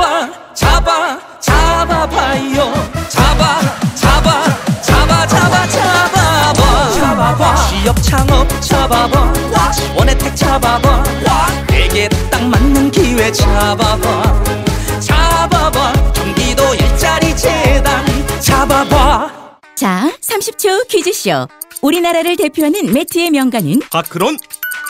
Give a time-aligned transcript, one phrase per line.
[0.00, 2.72] 잡아 잡아 잡아봐요.
[3.10, 3.60] 잡아
[3.94, 4.46] 잡아
[4.80, 6.92] 잡아 잡아 잡아봐.
[6.94, 7.56] 잡아봐.
[7.68, 9.32] 취업 창업 잡아봐.
[9.96, 11.02] 원혜택 잡아봐.
[11.68, 14.42] 내게 딱 맞는 기회 잡아봐.
[15.00, 15.92] 잡아봐.
[16.14, 18.04] 경기도 일자리 재단
[18.40, 19.30] 잡아봐.
[19.76, 21.46] 자, 30초 퀴즈쇼.
[21.82, 23.80] 우리나라를 대표하는 매트의 명가는?
[23.90, 24.38] 파크론?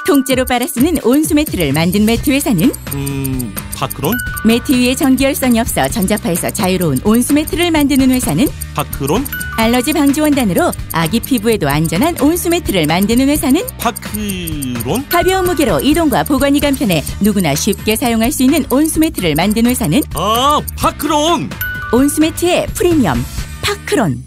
[0.07, 2.73] 통째로 빨아 쓰는 온수 매트를 만든 매트 회사는?
[2.95, 4.13] 음, 파크론?
[4.45, 9.25] 매트 위에 전기열선이 없어 전자파에서 자유로운 온수 매트를 만드는 회사는 파크론?
[9.57, 15.09] 알러지 방지 원단으로 아기 피부에도 안전한 온수 매트를 만드는 회사는 파크론?
[15.09, 20.61] 가벼운 무게로 이동과 보관이 간편해 누구나 쉽게 사용할 수 있는 온수 매트를 만든 회사는 아,
[20.77, 21.49] 파크론!
[21.93, 23.17] 온수 매트의 프리미엄
[23.63, 24.23] 파크론.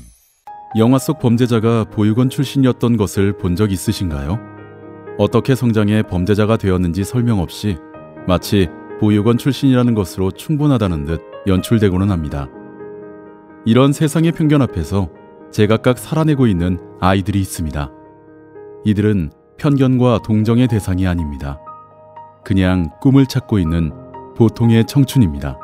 [0.77, 4.39] 영화 속 범죄자가 보육원 출신이었던 것을 본 적 있으신가요?
[5.19, 7.77] 어떻게 성장해 범죄자가 되었는지 설명 없이
[8.27, 8.67] 마치
[9.03, 12.47] 보육원 출신이라는 것으로 충분하다는 듯 연출되고는 합니다.
[13.65, 15.09] 이런 세상의 편견 앞에서
[15.51, 17.91] 제각각 살아내고 있는 아이들이 있습니다.
[18.85, 21.59] 이들은 편견과 동정의 대상이 아닙니다.
[22.45, 23.91] 그냥 꿈을 찾고 있는
[24.37, 25.59] 보통의 청춘입니다.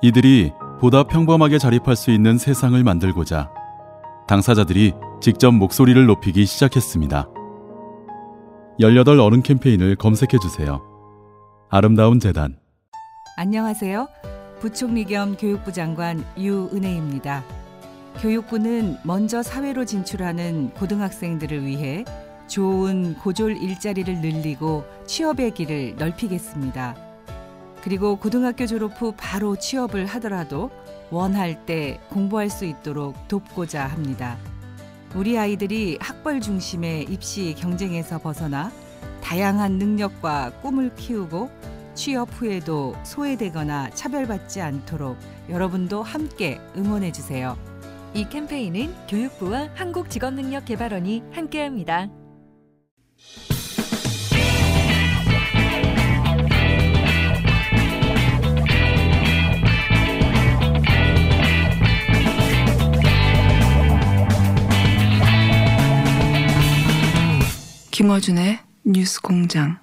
[0.00, 3.50] 이들이 보다 평범하게 자립할 수 있는 세상을 만들고자
[4.26, 7.28] 당사자들이 직접 목소리를 높이기 시작했습니다.
[8.80, 10.88] 18 어른 캠페인을 검색해 주세요.
[11.70, 12.56] 아름다운 재단
[13.36, 14.08] 안녕하세요.
[14.58, 17.44] 부총리 겸 교육부 장관 유은혜입니다.
[18.22, 22.06] 교육부는 먼저 사회로 진출하는 고등학생들을 위해
[22.46, 26.96] 좋은 고졸 일자리를 늘리고 취업의 길을 넓히겠습니다.
[27.82, 30.70] 그리고 고등학교 졸업 후 바로 취업을 하더라도
[31.10, 34.38] 원할 때 공부할 수 있도록 돕고자 합니다.
[35.14, 38.72] 우리 아이들이 학벌 중심의 입시 경쟁에서 벗어나
[39.22, 41.50] 다양한 능력과 꿈을 키우고
[41.94, 45.16] 취업 후에도 소외되거나 차별받지 않도록
[45.48, 47.58] 여러분도 함께 응원해 주세요.
[48.14, 52.08] 이 캠페인은 교육부와 한국직업능력개발원이 함께합니다.
[67.90, 69.78] 김어준의 뉴스 공장.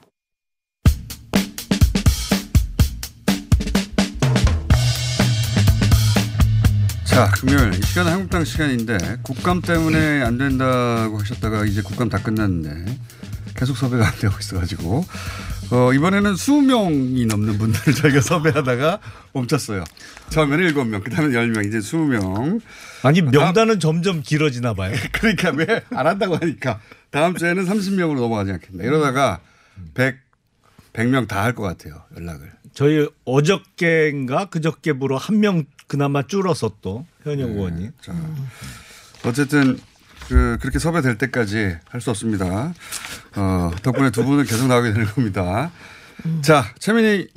[7.03, 7.75] 자, 금요일.
[7.75, 12.97] 이 시간은 한국당 시간인데 국감 때문에 안 된다고 하셨다가 이제 국감 다 끝났는데
[13.55, 15.05] 계속 섭외가 안 되고 있어가지고
[15.71, 18.99] 어, 이번에는 20명이 넘는 분들을 저희가 섭외하다가
[19.33, 19.83] 멈췄어요.
[20.29, 22.61] 처음에는 7명, 그 다음에 10명, 이제 20명.
[23.03, 24.95] 아니 명단은 점점 길어지나 봐요.
[25.11, 28.83] 그러니까 왜 안 한다고 하니까 다음 주에는 30명으로 넘어가지 않겠나.
[28.83, 29.39] 이러다가
[29.95, 30.17] 100,
[30.93, 32.03] 100명 다 할 것 같아요.
[32.15, 32.51] 연락을.
[32.73, 37.53] 저희 어저께인가 그저께 부로 한 명 그나마 줄어서 또 현역 네.
[37.55, 37.89] 의원이.
[38.01, 38.13] 자,
[39.23, 39.77] 어쨌든
[40.27, 42.73] 그 그렇게 섭외될 때까지 할 수 없습니다.
[43.35, 45.71] 어, 덕분에 두 분은 계속 나오게 되는 겁니다.
[46.41, 47.27] 자, 최민희,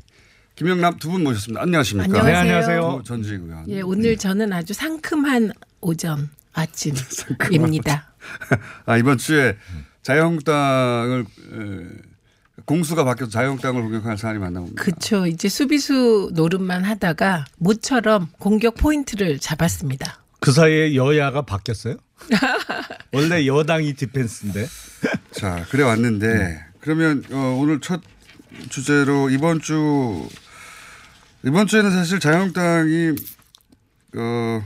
[0.57, 1.63] 김영남 두 분 모셨습니다.
[1.63, 2.07] 안녕하십니까?
[2.07, 2.33] 안녕하세요.
[2.33, 2.77] 네, 안녕하세요.
[2.79, 3.65] 의원.
[3.69, 8.13] 예, 오늘 저는 아주 상큼한 오전 아침입니다.
[8.87, 9.57] 아, 이번 주에
[10.03, 12.09] 자유한국당을 에,
[12.65, 14.83] 공수가 바뀌어서 자유한국당을 공격할 사람이 많나 봅니다.
[14.83, 15.27] 그렇죠.
[15.27, 20.23] 이제 수비수 노름만 하다가 모처럼 공격 포인트를 잡았습니다.
[20.41, 21.97] 그 사이에 여야가 바뀌었어요?
[23.13, 24.67] 원래 여당이 디펜스인데.
[25.33, 28.01] 자, 그래 왔는데 그러면 어, 오늘 첫
[28.71, 30.29] 주제로 이번 주
[31.45, 33.15] 이번 주에는 사실 자유한국당이
[34.17, 34.65] 어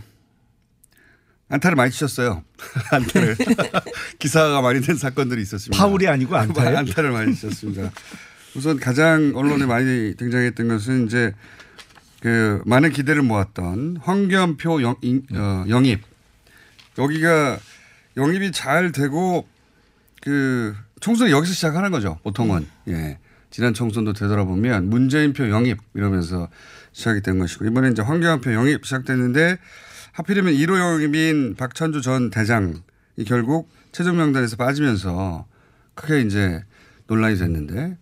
[1.48, 2.42] 안타를 많이 치셨어요.
[2.92, 3.36] 안타를
[4.18, 5.76] 기사가 많이 된 사건들이 있었습니다.
[5.82, 6.78] 파울이 아니고 안타예요?
[6.78, 7.90] 안타를 많이 치셨습니다.
[8.54, 11.34] 우선 가장 언론에 많이 등장했던 것은 이제
[12.20, 16.02] 그 많은 기대를 모았던 황교안표 영, 인- 어, 영입
[16.98, 17.58] 여기가
[18.16, 19.46] 영입이 잘 되고
[20.20, 22.18] 그 총선이 여기서 시작하는 거죠.
[22.22, 22.66] 보통은.
[22.88, 23.18] 예.
[23.50, 26.48] 지난 총선도 되돌아보면 문재인표 영입 이러면서
[26.92, 29.58] 시작이 된 것이고 이번에 이제 황교안표 영입 시작됐는데
[30.12, 32.74] 하필이면 1호 영입인 박찬주 전 대장이
[33.26, 35.46] 결국 최종 명단에서 빠지면서
[35.94, 36.64] 크게 이제
[37.08, 37.98] 논란이 됐는데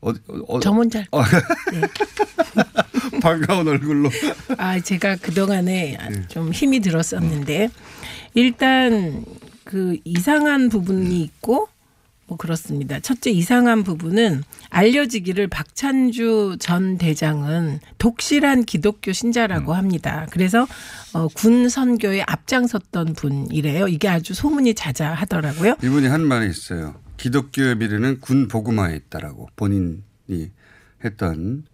[0.00, 0.12] 어,
[0.48, 1.22] 어, 저 먼저 어,
[3.20, 4.08] 반가운 얼굴로.
[4.56, 7.68] 아, 제가 그동안에 좀 힘이 들었었는데
[8.34, 9.24] 일단
[9.64, 11.68] 그 이상한 부분이 있고
[12.30, 13.00] 뭐 그렇습니다.
[13.00, 20.28] 첫째 이상한 부분은 알려지기를 박찬주 전 대장은 독실한 기독교 신자라고 합니다.
[20.30, 20.66] 그래서
[21.12, 23.88] 어, 군 선교에 앞장섰던 분이래요.
[23.88, 25.74] 이게 아주 소문이 자자하더라고요.
[25.82, 26.94] 이분이 한 말이 있어요.
[27.16, 30.00] 기독교의 미래는 군 복음화에 있다라고 본인이
[31.04, 31.64] 했던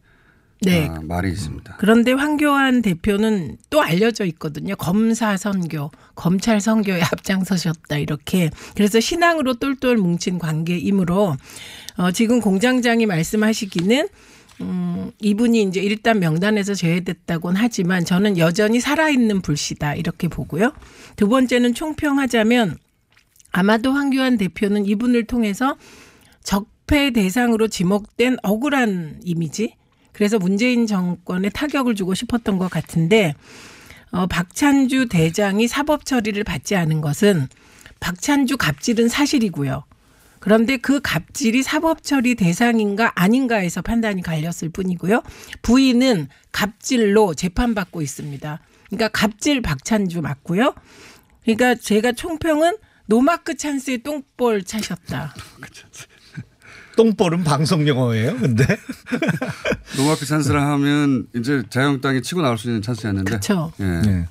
[0.63, 0.89] 네.
[0.89, 1.77] 아, 말이 있습니다.
[1.79, 4.75] 그런데 황교안 대표는 또 알려져 있거든요.
[4.77, 8.51] 검사 선교, 검찰 선교에 앞장서셨다 이렇게.
[8.75, 11.37] 그래서 신앙으로 똘똘 뭉친 관계이므로
[11.99, 14.09] 어, 지금 공장장이 말씀하시기는
[14.63, 20.73] 음, 이분이 이제 일단 명단에서 제외됐다곤 하지만 저는 여전히 살아있는 불씨다 이렇게 보고요.
[21.17, 22.79] 두 번째는 총평하자면
[23.53, 25.77] 아마도 황교안 대표는 이분을 통해서
[26.43, 29.75] 적폐 대상으로 지목된 억울한 이미지
[30.17, 33.35] 그래서 문재인 정권에 타격을 주고 싶었던 것 같은데
[34.11, 37.49] 어, 박찬주 대장이 사법 처리를 받지 않은 것은
[38.01, 39.85] 박찬주 갑질은 사실이고요.
[40.41, 45.23] 그런데 그 갑질이 사법 처리 대상인가 아닌가에서 판단이 갈렸을 뿐이고요.
[45.61, 48.61] 부인은 갑질로 재판받고 있습니다.
[48.89, 50.73] 그러니까 갑질 박찬주 맞고요.
[51.43, 55.35] 그러니까 제가 총평은 노마크 찬스의 똥볼 차셨다.
[56.97, 58.65] 똥볼은 방송 용어예요, 근데.
[59.97, 63.31] 노마크 찬스라 하면 이제 자유한국당이 치고 나올 수 있는 찬스였는데.
[63.31, 63.73] 그렇죠.
[63.81, 63.85] 예.
[63.85, 64.29] 네.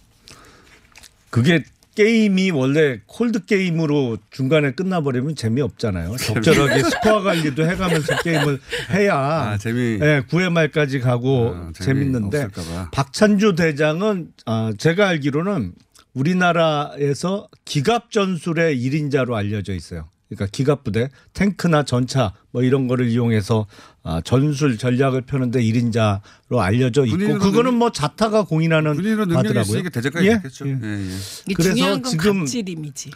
[1.29, 1.63] 그게
[1.95, 6.17] 게임이 원래 콜드 게임으로 중간에 끝나버리면 재미없잖아요.
[6.17, 8.59] 적절하게 스코어 관리도 해가면서 게임을
[8.91, 9.97] 해야 아, 재미.
[10.01, 12.89] 예, 9회 말까지 가고 아, 재미 재밌는데 없을까 봐.
[12.91, 15.71] 박찬주 대장은 아, 제가 알기로는
[16.13, 20.09] 우리나라에서 기갑 전술의 1인자로 알려져 있어요.
[20.29, 23.67] 그러니까 기갑 부대, 탱크나 전차 뭐 이런 거를 이용해서
[24.03, 29.59] 아, 전술 전략을 펴는데 1인자로 알려져 있고 그거는 능- 뭐 자타가 공인하는 군인으로 능력이.
[29.61, 30.33] 있으니까 대적까지 예?
[30.37, 30.67] 됐겠죠.
[30.67, 30.71] 예.
[30.71, 31.09] 예,
[31.49, 31.53] 예.
[31.53, 33.11] 그래서 지금- 갑질 이미지.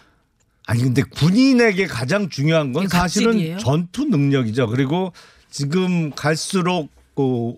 [0.67, 3.57] 아니 근데 군인에게 가장 중요한 건 사실은 갑질이에요?
[3.57, 4.67] 전투 능력이죠.
[4.67, 5.11] 그리고
[5.49, 7.53] 지금 갈수록 그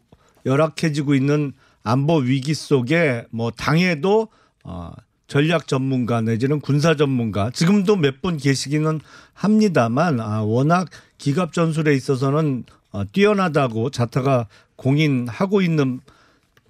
[0.46, 1.52] 열악해지고 있는
[1.84, 4.30] 안보 위기 속에 뭐 당에도
[4.64, 4.92] 어
[5.32, 9.00] 전략 전문가 내지는 군사 전문가 지금도 몇 분 계시기는
[9.34, 16.02] 합니다만 아 워낙 기갑 전술에 있어서는 어 뛰어나다고 자타가 공인하고 있는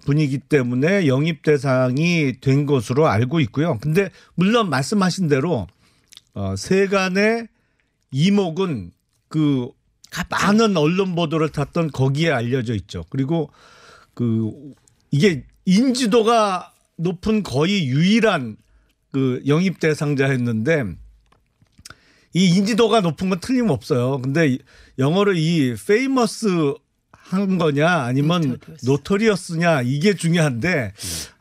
[0.06, 3.78] 분이기 때문에 영입 대상이 된 것으로 알고 있고요.
[3.80, 5.66] 근데 물론 말씀하신 대로
[6.34, 7.48] 어, 세간의
[8.12, 8.92] 이목은
[9.28, 9.70] 그
[10.30, 13.04] 많은 언론 보도를 탔던 거기에 알려져 있죠.
[13.10, 13.50] 그리고
[14.14, 14.52] 그
[15.10, 18.56] 이게 인지도가 높은 거의 유일한
[19.10, 20.84] 그 영입 대상자였는데
[22.34, 24.20] 이 인지도가 높은 건 틀림없어요.
[24.22, 24.58] 근데
[24.98, 26.74] 영어로 이 famous
[27.10, 30.92] 한 거냐 아니면 notorious 냐 이게 중요한데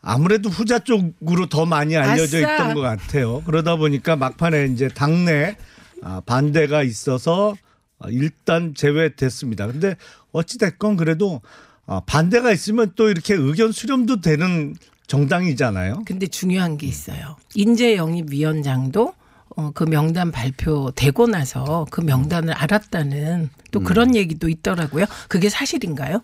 [0.01, 2.53] 아무래도 후자 쪽으로 더 많이 알려져 아싸.
[2.55, 3.41] 있던 것 같아요.
[3.45, 5.57] 그러다 보니까 막판에 이제 당내
[6.01, 7.55] 아, 반대가 있어서
[7.99, 9.67] 아, 일단 제외됐습니다.
[9.67, 9.95] 근데
[10.31, 11.41] 어찌됐건 그래도
[11.85, 14.75] 아, 반대가 있으면 또 이렇게 의견 수렴도 되는
[15.11, 16.03] 정당이잖아요.
[16.05, 17.35] 근데 중요한 게 있어요.
[17.53, 19.13] 인재 영입 위원장도
[19.57, 23.83] 어, 그 명단 발표되고 나서 그 명단을 알았다는 또 음.
[23.83, 25.05] 그런 얘기도 있더라고요.
[25.27, 26.21] 그게 사실인가요?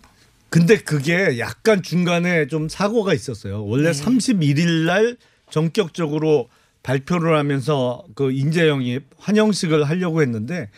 [0.48, 3.62] 근데 그게 약간 중간에 좀 사고가 있었어요.
[3.66, 5.18] 원래 31일 날
[5.50, 6.48] 전격적으로
[6.82, 10.70] 발표를 하면서 그 인재 영입 환영식을 하려고 했는데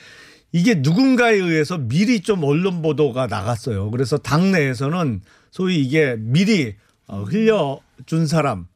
[0.50, 3.88] 이게 누군가에 의해서 미리 좀 언론 보도가 나갔어요.
[3.92, 5.20] 그래서 당내에서는
[5.52, 6.74] 소위 이게 미리
[7.06, 8.66] 어, 흘려 준 사람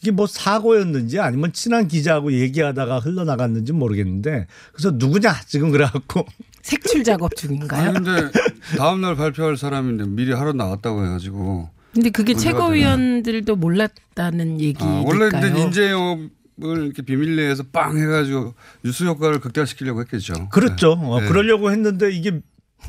[0.00, 6.26] 이게 뭐 사고였는지 아니면 친한 기자하고 얘기하다가 흘러나갔는지 모르겠는데 그래서 누구냐 지금 그래갖고
[6.62, 7.90] 색출 작업 중인가요?
[7.90, 8.30] 아니 근데
[8.76, 11.70] 다음 날 발표할 사람인데 미리 하러 나왔다고 해가지고.
[11.94, 14.98] 근데 그게 최고위원들도 몰랐다는 얘기일까요?
[14.98, 18.54] 아, 원래 근데 인재 영업을 이렇게 비밀 내에서 빵 해가지고
[18.84, 20.48] 뉴스 효과를 극대화시키려고 했겠죠.
[20.50, 20.92] 그렇죠.
[20.92, 21.28] 어, 네.
[21.28, 22.40] 그러려고 했는데 이게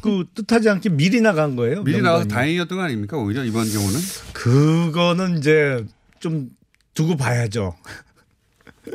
[0.02, 1.84] 그 뜻하지 않게 미리 나간 거예요.
[1.84, 2.28] 미리 명단이.
[2.28, 4.00] 다행이었던 거 아닙니까 오히려 이번 경우는?
[4.34, 5.86] 그거는 이제
[6.20, 6.50] 좀
[6.94, 7.76] 두고 봐야죠.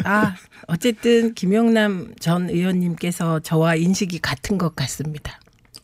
[0.05, 0.35] 아,
[0.69, 5.39] 어쨌든 김영남 전 의원님께서 저와 인식이 같은 것 같습니다.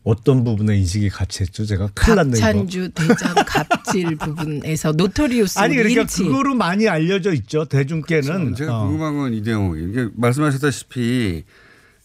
[0.05, 1.67] 어떤 부분에 인식이 같이 했죠?
[1.67, 2.41] 제가 났네 이거.
[2.41, 6.23] 박찬주 대장 갑질 부분에서 노토리우스 아니 그러니까 일치.
[6.23, 7.67] 그거로 많이 알려져 있죠.
[7.67, 8.55] 대중께는.
[8.55, 8.87] 제가 어.
[8.87, 11.45] 궁금한 건 이대용 이게 말씀하셨다시피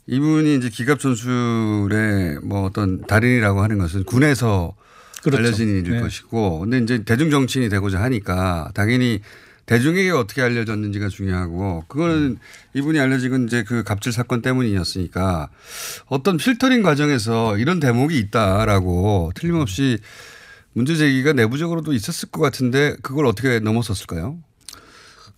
[0.07, 4.75] 이분이 이제 기갑 전술의 뭐 어떤 달인이라고 하는 것은 군에서
[5.21, 5.37] 그렇죠.
[5.37, 5.99] 알려진 일일 네.
[6.01, 9.21] 것이고 근데 이제 대중 정치인이 되고자 하니까 당연히
[9.65, 12.37] 대중에게 어떻게 알려졌는지가 중요하고 그거는
[12.73, 15.49] 이분이 알려진 건 이제 그 갑질 사건 때문이었으니까
[16.07, 19.99] 어떤 필터링 과정에서 이런 대목이 있다라고 틀림없이
[20.73, 24.39] 문제 제기가 내부적으로도 있었을 것 같은데 그걸 어떻게 넘어섰을까요?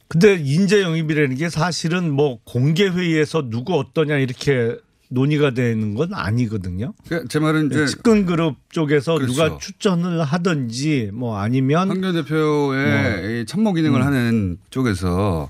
[0.07, 4.77] 근데 인재 영입이라는 게 사실은 뭐 공개 회의에서 누구 어떠냐 이렇게
[5.09, 6.93] 논의가 되는 건 아니거든요.
[7.05, 9.33] 그러니까 제 말은 이제 측근 그룹 쪽에서 그렇죠.
[9.33, 14.05] 누가 추천을 하든지 뭐 아니면 황교 대표의 이 참모 기능을 음.
[14.05, 15.49] 하는 쪽에서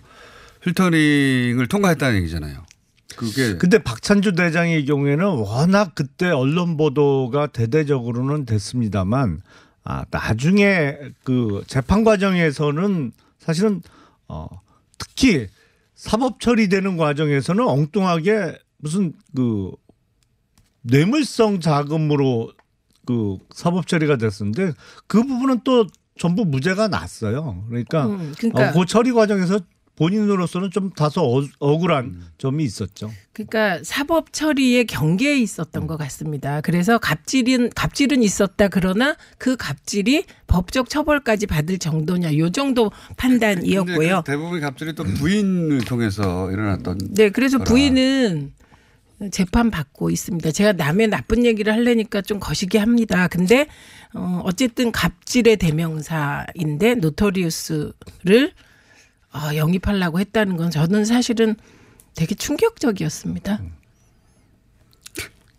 [0.61, 2.63] 필터링을 통과했다는 얘기잖아요.
[3.15, 9.41] 그게 근데 박찬주 대장의 경우에는 워낙 그때 언론 보도가 대대적으로는 됐습니다만
[9.83, 13.81] 아 나중에 그 재판 과정에서는 사실은
[14.27, 14.47] 어
[14.97, 15.47] 특히
[15.95, 19.71] 사법 처리되는 과정에서는 엉뚱하게 무슨 그
[20.81, 22.51] 뇌물성 자금으로
[23.05, 24.73] 그 사법 처리가 됐었는데
[25.07, 27.65] 그 부분은 또 전부 무죄가 났어요.
[27.67, 29.59] 그러니까, 음, 그러니까 어, 그 처리 과정에서
[29.95, 33.11] 본인으로서는 좀 다소 어, 억울한 점이 있었죠.
[33.33, 36.61] 그러니까 사법 처리의 경계에 있었던 것 같습니다.
[36.61, 44.23] 그래서 갑질은 갑질은 있었다 그러나 그 갑질이 법적 처벌까지 받을 정도냐 요 정도 판단이었고요.
[44.25, 46.99] 그 대부분 갑질이 또 부인을 통해서 일어났던.
[47.11, 47.69] 네, 그래서 거라.
[47.69, 48.53] 부인은
[49.31, 50.51] 재판 받고 있습니다.
[50.51, 53.27] 제가 남의 나쁜 얘기를 하려니까 좀 거시기 합니다.
[53.27, 53.67] 근데
[54.13, 58.51] 어 어쨌든 갑질의 대명사인데 노토리우스를
[59.35, 61.55] 어, 영입하려고 했다는 건 저는 사실은
[62.15, 63.59] 되게 충격적이었습니다.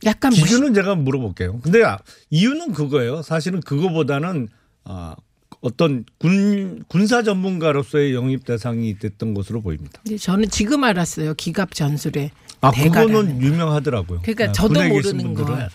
[0.05, 1.61] 약간 무시, 기준은 제가 물어볼게요.
[1.61, 1.99] 근데 아,
[2.31, 3.23] 이유는 그거예요.
[3.23, 4.49] 사실은 그거보다는
[4.85, 5.17] 아,
[5.61, 10.01] 어떤 군 군사 전문가로서의 영입 대상이 됐던 것으로 보입니다.
[10.03, 11.35] 근데 저는 지금 알았어요.
[11.35, 12.31] 기갑 전술의
[12.61, 14.21] 아 그거는 유명하더라고요.
[14.23, 15.35] 그러니까 아, 저도 모르는.
[15.35, 15.69] 걸,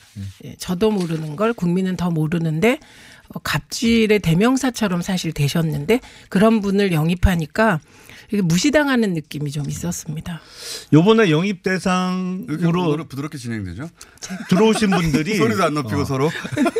[0.46, 2.80] 예, 저도 모르는 걸 국민은 더 모르는데 어,
[3.40, 7.80] 갑질의 대명사처럼 사실 되셨는데 그런 분을 영입하니까
[8.32, 10.42] 이게 무시당하는 느낌이 좀 있었습니다.
[10.94, 13.90] 요번에 영입 대상으로 부드럽게 진행되죠?
[14.50, 16.30] 들어오신 분들이 소리도 안 높이고 어, 서로.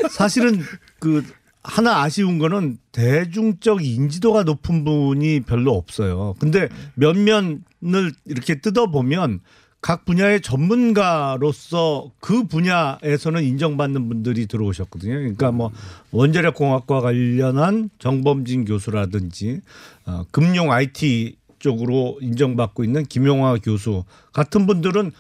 [0.10, 0.64] 사실은
[1.00, 1.26] 그
[1.64, 6.36] 하나 아쉬운 거는 대중적 인지도가 높은 분이 별로 없어요.
[6.40, 9.42] 근데 면면을 이렇게 뜯어보면
[9.82, 15.14] 각 분야의 전문가로서 그 분야에서는 인정받는 분들이 들어오셨거든요.
[15.14, 15.72] 그러니까 뭐
[16.12, 19.62] 원자력 공학과 관련한 정범진 교수라든지
[20.06, 25.12] 어, 금융 IT 쪽으로 인정받고 있는 김용화 교수 같은 분들은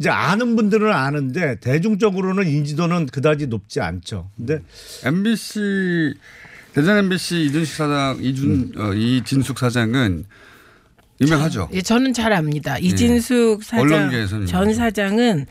[0.00, 4.30] 이제 아는 분들은 아는데 대중적으로는 인지도는 그다지 높지 않죠.
[4.36, 4.62] 근데
[5.04, 6.14] MBC
[6.72, 8.80] 대전 MBC 이준식 사장 이준 음.
[8.80, 10.24] 어, 이진숙 사장은
[11.20, 11.68] 유명하죠.
[11.72, 12.78] 예, 저는 잘 압니다.
[12.78, 13.94] 이진숙 사장 네.
[13.94, 14.74] 언론계에서는 전.
[14.74, 15.46] 사장은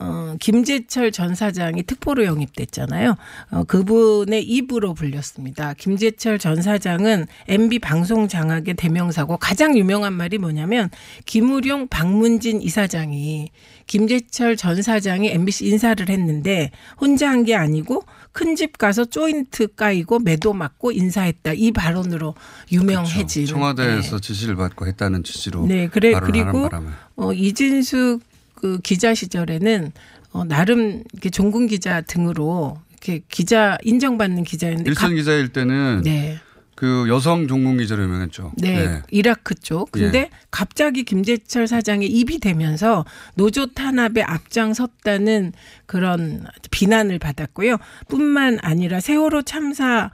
[0.00, 3.16] 어, 김재철 전 사장이 특보로 영입됐잖아요.
[3.50, 5.74] 어, 그분의 입으로 불렸습니다.
[5.74, 10.88] 김재철 전 사장은 MB 방송 장악의 대명사고 가장 유명한 말이 뭐냐면
[11.24, 13.50] 김우룡 박문진 이사장이
[13.86, 20.18] 김재철 전 사장이 MBC 인사를 했는데 혼자 한 게 아니고 큰 집 가서 조인트 까이고
[20.20, 21.52] 매도 맞고 인사했다.
[21.54, 22.34] 이 발언으로
[22.72, 23.44] 유명해진.
[23.44, 23.46] 그렇죠.
[23.46, 26.68] 청와대에서 지시를 받고 했다는 취지로 네, 그래 그리고.
[27.16, 28.22] 어, 이진숙
[28.54, 29.92] 그 기자 시절에는
[30.32, 36.38] 어, 나름 이렇게 종군 기자 등으로 이렇게 기자 인정받는 기자였는데 일선 기자일 때는 네.
[36.78, 38.52] 그 여성 종군 기자로 유명했죠.
[38.56, 39.90] 네, 이라크 쪽.
[39.90, 40.30] 근데 예.
[40.52, 43.04] 갑자기 김재철 사장의 입이 되면서
[43.34, 45.54] 노조 탄압에 앞장섰다는
[45.86, 47.78] 그런 비난을 받았고요.
[48.08, 50.10] 뿐만 아니라 세월호 참사에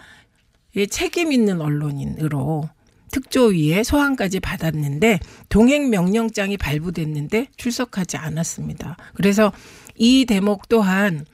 [0.88, 2.71] 책임 있는 언론인으로
[3.11, 8.97] 특조위에 소환까지 받았는데 동행 명령장이 발부됐는데 출석하지 않았습니다.
[9.12, 9.52] 그래서
[9.97, 11.33] 이 대목 또한 어,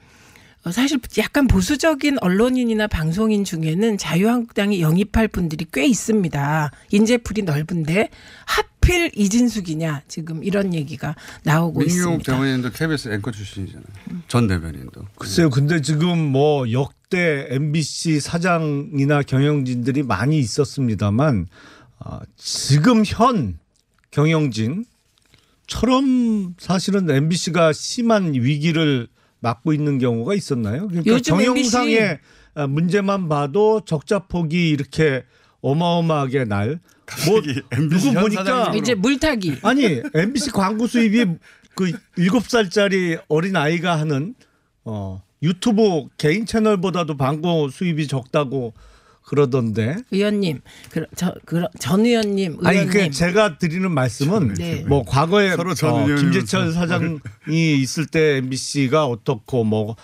[0.69, 6.71] 사실 약간 보수적인 언론인이나 방송인 중에는 자유한국당이 영입할 분들이 꽤 있습니다.
[6.91, 8.09] 인재풀이 넓은데
[8.45, 12.31] 하필 이진숙이냐 지금 이런 얘기가 나오고 있습니다.
[12.31, 13.87] 대변인도 KBS 앵커 출신이잖아요.
[14.27, 15.05] 전 대변인도.
[15.15, 15.49] 글쎄요.
[15.49, 21.47] 근데 지금 뭐 역대 MBC 사장이나 경영진들이 많이 있었습니다만
[21.97, 23.57] 아, 지금 현
[24.11, 24.85] 경영진처럼
[26.59, 29.07] 사실은 MBC가 심한 위기를
[29.41, 30.87] 맞고 있는 경우가 있었나요?
[30.87, 32.19] 그러니까 요즘 경영상의 MBC
[32.53, 35.23] 아, 문제만 봐도 적자폭이 이렇게
[35.61, 36.79] 어마어마하게 날.
[37.27, 38.73] 뭐 MBC 누구 현 보니까.
[38.75, 39.57] 이제 물타기.
[39.63, 41.25] 아니 MBC 광고 수입이
[41.75, 44.35] 그 일곱 살짜리 어린 아이가 하는
[44.85, 48.73] 어 유튜브 개인 채널보다도 광고 수입이 적다고
[49.31, 49.95] 그러던데.
[50.11, 50.59] 의원님,
[50.91, 52.91] 그, 저, 그, 전 의원님, 아니 의원님.
[52.91, 54.83] 그 제가 드리는 말씀은 네.
[54.85, 56.15] 뭐 과거에 서로 전 어.
[56.15, 57.19] 김재철 사장이
[57.81, 59.95] 있을 때 MBC가 어떻고 뭐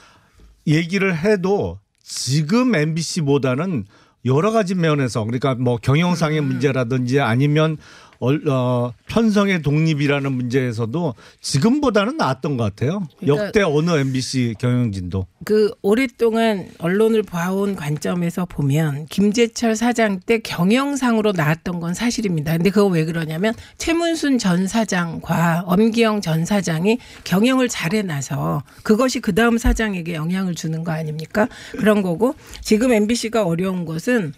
[0.66, 3.84] 얘기를 해도 지금 MBC보다는
[4.24, 6.46] 여러 가지 면에서 그러니까 뭐 경영상의 음.
[6.48, 7.78] 문제라든지 아니면 얼-
[8.20, 13.08] 어, 편성의 독립이라는 문제에서도 지금보다는 나았던 것 같아요.
[13.20, 15.28] 그러니까 역대 어느 MBC 경영진도.
[15.46, 22.54] 그 오랫동안 언론을 봐온 관점에서 보면 김재철 사장 때 경영상으로 나왔던 건 사실입니다.
[22.54, 29.58] 근데 그거 왜 그러냐면 최문순 전 사장과 엄기영 전 사장이 경영을 잘해놔서 그것이 그 다음
[29.58, 31.48] 사장에게 영향을 주는 거 아닙니까?
[31.78, 34.34] 그런 거고 지금 MBC가 어려운 것은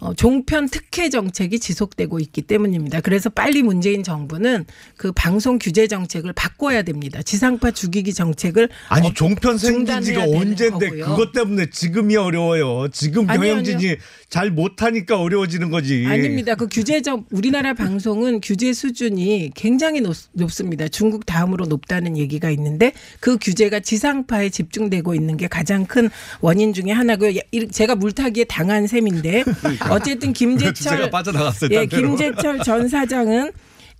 [0.00, 3.00] 어, 종편 특혜 정책이 지속되고 있기 때문입니다.
[3.00, 4.64] 그래서 빨리 문재인 정부는
[4.96, 7.22] 그 방송 규제 정책을 바꿔야 됩니다.
[7.22, 11.04] 지상파 죽이기 정책을 아니 어, 종편 생긴 지가 언젠데 거고요.
[11.06, 12.88] 그것 때문에 지금이 어려워요.
[12.92, 13.96] 지금 경영진이.
[14.28, 16.06] 잘 못하니까 어려워지는 거지.
[16.08, 16.54] 아닙니다.
[16.54, 20.88] 그 규제적 우리나라 방송은 규제 수준이 굉장히 높, 높습니다.
[20.88, 26.08] 중국 다음으로 높다는 얘기가 있는데 그 규제가 지상파에 집중되고 있는 게 가장 큰
[26.40, 27.32] 원인 중에 하나고요.
[27.34, 29.44] 예, 이- 제가 물타기에 당한 셈인데
[29.90, 31.70] 어쨌든 김재철 주제가 빠져나갔어요.
[31.72, 31.86] 예.
[31.86, 33.52] 김재철 전 사장은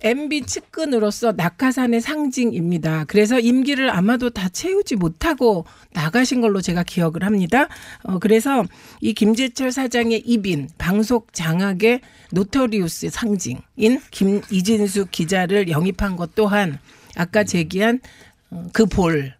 [0.03, 3.05] MB 측근으로서 낙하산의 상징입니다.
[3.05, 7.69] 그래서 임기를 아마도 다 채우지 못하고 나가신 걸로 제가 기억을 합니다.
[8.03, 8.65] 어, 그래서
[8.99, 16.79] 이 김재철 사장의 입인, 방속 장악의 노터리우스 상징인 김 이진숙 기자를 영입한 것 또한
[17.15, 18.01] 아까 제기한
[18.49, 19.33] 어, 그 볼,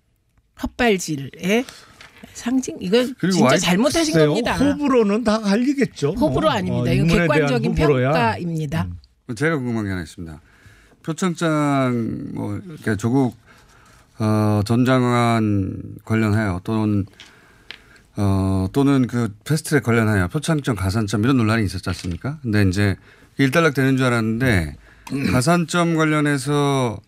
[0.61, 1.65] 헛발질의
[2.33, 4.29] 상징 이거 그리고 진짜 와이- 잘못하신 글쎄요.
[4.29, 4.55] 겁니다.
[4.57, 6.11] 호불호는 다 갈리겠죠.
[6.13, 6.51] 호불호 뭐.
[6.51, 6.81] 아닙니다.
[6.81, 7.75] 어, 대한 객관적인.
[7.75, 8.87] 평가입니다.
[9.35, 10.41] 제가 궁금한 게 하나 있습니다.
[11.03, 13.35] 표창장 뭐 이렇게 조국
[14.19, 17.05] 어, 전 장관 관련하여 또는
[18.15, 22.37] 어, 또는 그 패스트트랙 관련하여 표창장 가산점 이런 논란이 있었지 않습니까?
[22.41, 22.95] 근데 이제
[23.37, 24.75] 일단락 되는 줄 알았는데
[25.31, 26.99] 가산점 관련해서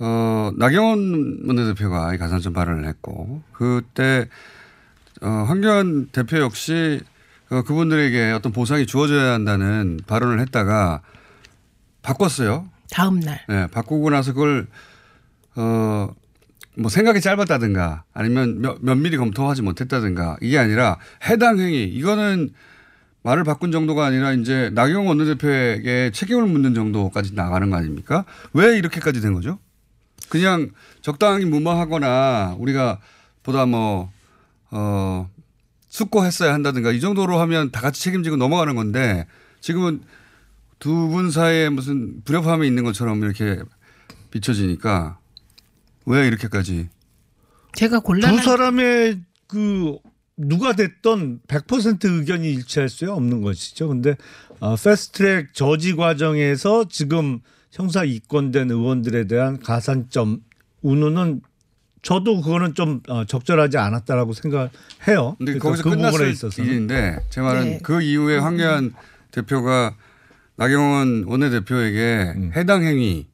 [0.00, 4.28] 어, 나경원 원내대표가 이 가산점 발언을 했고 그때
[5.20, 7.00] 어, 황교안 대표 역시
[7.50, 11.02] 어, 그분들에게 어떤 보상이 주어져야 한다는 발언을 했다가
[12.02, 12.68] 바꿨어요.
[12.90, 14.66] 다음 날 네, 바꾸고 나서 그걸
[15.56, 16.08] 어,
[16.76, 22.50] 뭐 생각이 짧았다든가 아니면 몇, 면밀히 검토하지 못했다든가 이게 아니라 해당 행위 이거는
[23.22, 28.24] 말을 바꾼 정도가 아니라 이제 나경원 원내대표에게 책임을 묻는 정도까지 나가는 거 아닙니까?
[28.52, 29.58] 왜 이렇게까지 된 거죠?
[30.28, 30.70] 그냥
[31.00, 33.00] 적당히 무마하거나 우리가
[33.42, 34.10] 보다 뭐,
[34.70, 35.28] 어,
[35.88, 39.26] 숙고했어야 한다든가 이 정도로 하면 다 같이 책임지고 넘어가는 건데
[39.60, 40.02] 지금은
[40.78, 43.58] 두 분 사이에 무슨 불협화음이 있는 것처럼 이렇게
[44.30, 45.18] 비춰지니까
[46.06, 46.88] 왜 이렇게까지
[47.74, 49.96] 제가 두 곤란한 사람의 그
[50.36, 53.88] 누가 됐던 100% 의견이 일치할 수 없는 것이죠.
[53.88, 54.16] 근데
[54.60, 57.40] 어, 패스트트랙 저지 과정에서 지금
[57.78, 60.40] 형사 입건된 의원들에 대한 가산점
[60.82, 61.42] 운운은
[62.02, 65.36] 저도 그거는 좀 어, 적절하지 않았다라고 생각해요.
[65.38, 66.68] 근데 거기서 그 부분에 끝났을 있어서는.
[66.68, 67.80] 일인데 제 말은 네.
[67.82, 68.94] 그 이후에 황교안
[69.30, 69.94] 대표가
[70.56, 72.50] 나경원 원내대표에게 음.
[72.56, 73.28] 해당 행위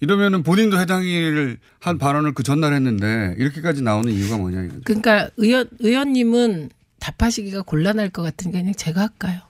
[0.00, 4.80] 이러면은 본인도 해당 행위를 한 발언을 그 전날 했는데 이렇게까지 나오는 이유가 뭐냐 이거죠.
[4.84, 9.40] 그러니까 의원 의원님은 답하시기가 곤란할 것 같으니까 그냥 제가 할까요?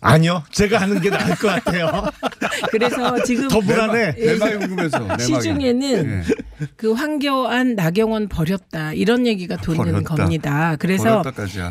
[0.00, 2.04] 아니요, 제가 하는 게 나을 것 같아요.
[2.70, 4.14] 그래서 지금 더 불안해.
[4.14, 5.24] 내 말이 궁금해서 내 말이.
[5.24, 6.66] 시중에는 예.
[6.76, 10.14] 그 황교안 나경원 버렸다 이런 얘기가 도는 버렸다.
[10.14, 10.76] 겁니다.
[10.78, 11.22] 그래서.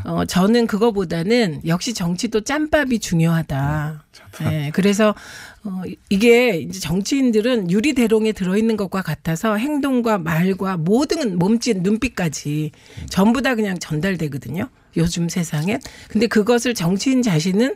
[0.05, 4.03] 어, 저는 그거보다는 역시 정치도 짬밥이 중요하다.
[4.41, 5.15] 네, 그래서
[5.63, 12.71] 어, 이게 이제 정치인들은 유리대롱에 들어있는 것과 같아서 행동과 말과 모든 몸짓, 눈빛까지
[13.09, 14.69] 전부 다 그냥 전달되거든요.
[14.97, 15.79] 요즘 세상에.
[16.07, 17.75] 근데 그것을 정치인 자신은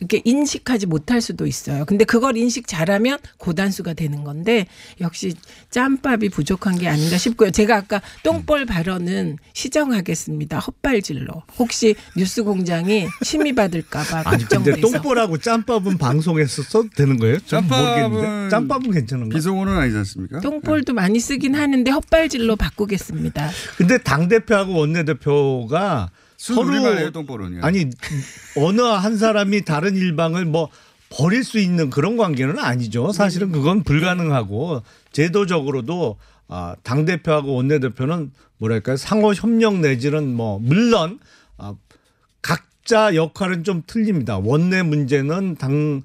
[0.00, 1.84] 이렇게 인식하지 못할 수도 있어요.
[1.84, 4.66] 근데 그걸 인식 잘하면 고단수가 되는 건데
[5.00, 5.34] 역시
[5.70, 7.50] 짬밥이 부족한 게 아닌가 싶고요.
[7.50, 10.58] 제가 아까 똥볼 발언은 시정하겠습니다.
[10.58, 11.42] 헛발질로.
[11.58, 14.92] 혹시 뉴스 공장이 심의 받을까봐 아니 근데 걱정돼서.
[14.92, 17.38] 똥볼하고 짬밥은 방송에서 써도 되는 거예요?
[17.40, 18.50] 좀 짬밥은.
[18.50, 19.34] 짬밥은 괜찮은가?
[19.34, 20.40] 비속어는 아니지 않습니까?
[20.40, 23.50] 똥볼도 많이 쓰긴 하는데 헛발질로 바꾸겠습니다.
[23.76, 27.60] 근데 당 대표하고 원내 대표가 술 서로 똥볼은요.
[27.62, 27.90] 아니
[28.56, 30.70] 어느 한 사람이 다른 일방을 뭐
[31.10, 33.12] 버릴 수 있는 그런 관계는 아니죠.
[33.12, 41.18] 사실은 그건 불가능하고 제도적으로도 아, 당 대표하고 원내 대표는 뭐랄까요 상호 협력 내지는 뭐 물론
[41.58, 41.74] 아,
[42.40, 44.38] 각자 역할은 좀 틀립니다.
[44.38, 46.02] 원내 문제는 당,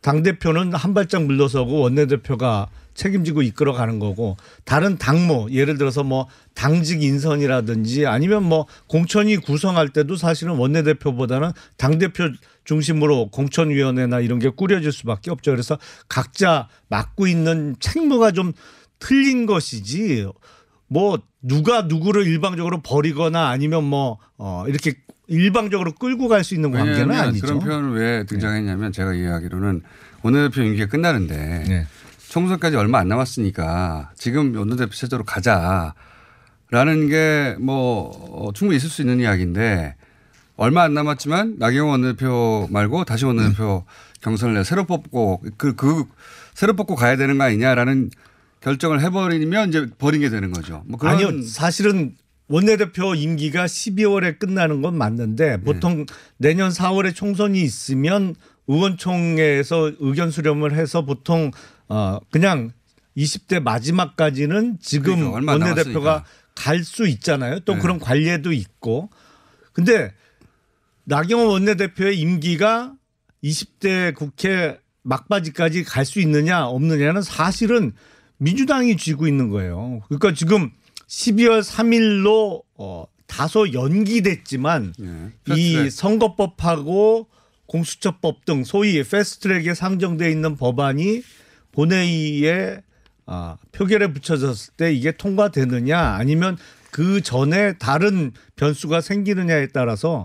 [0.00, 6.02] 당 대표는 한 발짝 물러서고 원내 대표가 책임지고 이끌어 가는 거고 다른 당무 예를 들어서
[6.02, 12.28] 뭐 당직 인선이라든지 아니면 뭐 공천위 구성할 때도 사실은 원내 대표보다는 당 대표
[12.64, 15.50] 중심으로 공천위원회나 이런 게 꾸려질 수밖에 없죠.
[15.50, 18.52] 그래서 각자 맡고 있는 책무가 좀
[18.98, 20.26] 틀린 것이지
[20.88, 24.94] 뭐 누가 누구를 일방적으로 버리거나 아니면 뭐 어 이렇게
[25.30, 27.46] 일방적으로 끌고 갈 수 있는 관계는 아니죠.
[27.46, 29.82] 그런 표현을 왜 등장했냐면 제가 이해하기로는
[30.22, 31.86] 원내대표 임기가 끝나는데 네.
[32.28, 35.94] 총선까지 얼마 안 남았으니까 지금 원내대표 체제로 가자라는
[37.08, 39.94] 게 뭐 충분히 있을 수 있는 이야기인데
[40.56, 43.84] 얼마 안 남았지만 나경원 원내대표 말고 다시 원내대표
[44.20, 46.04] 경선을 내 새로 뽑고 그, 그
[46.54, 48.10] 새로 뽑고 가야 되는 거 아니냐라는
[48.60, 50.82] 결정을 해버리면 이제 버린 게 되는 거죠.
[50.86, 51.42] 뭐 그런 아니요.
[51.42, 52.14] 사실은
[52.50, 56.04] 원내대표 임기가 12월에 끝나는 건 맞는데 보통
[56.36, 58.34] 내년 4월에 총선이 있으면
[58.66, 61.52] 의원총회에서 의견 수렴을 해서 보통
[61.88, 62.72] 어 그냥
[63.16, 66.24] 20대 마지막까지는 지금 그러니까 원내대표가.
[66.56, 67.60] 갈 수 있잖아요.
[67.60, 67.80] 또 네.
[67.80, 69.08] 그런 관례도 있고.
[69.72, 70.12] 근데
[71.04, 72.92] 나경원 원내대표의 임기가
[73.42, 77.92] 20대 국회 막바지까지 갈 수 있느냐 없느냐는 사실은
[78.38, 80.00] 민주당이 쥐고 있는 거예요.
[80.08, 80.70] 그러니까 지금
[81.10, 85.54] 12월 3일로 어 다소 연기됐지만 예.
[85.54, 85.90] 이.
[85.90, 87.26] 선거법하고
[87.66, 91.22] 공수처법 등 소위 패스트트랙에 상정돼 있는 법안이
[91.72, 92.82] 본회의에
[93.26, 96.56] 아, 표결에 붙여졌을 때 이게 통과되느냐 아니면
[96.90, 100.24] 그 전에 다른 변수가 생기느냐에 따라서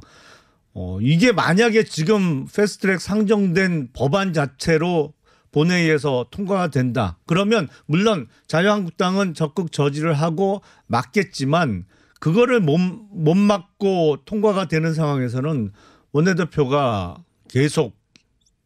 [0.73, 5.13] 어, 이게 만약에 지금 패스트트랙 상정된 법안 자체로
[5.55, 7.17] 본회의에서 통과가 된다.
[7.25, 11.85] 그러면 물론 자유한국당은 적극 저지를 하고 막겠지만
[12.19, 15.71] 그거를 못, 못 막고 통과가 되는 상황에서는
[16.11, 17.95] 원내대표가 계속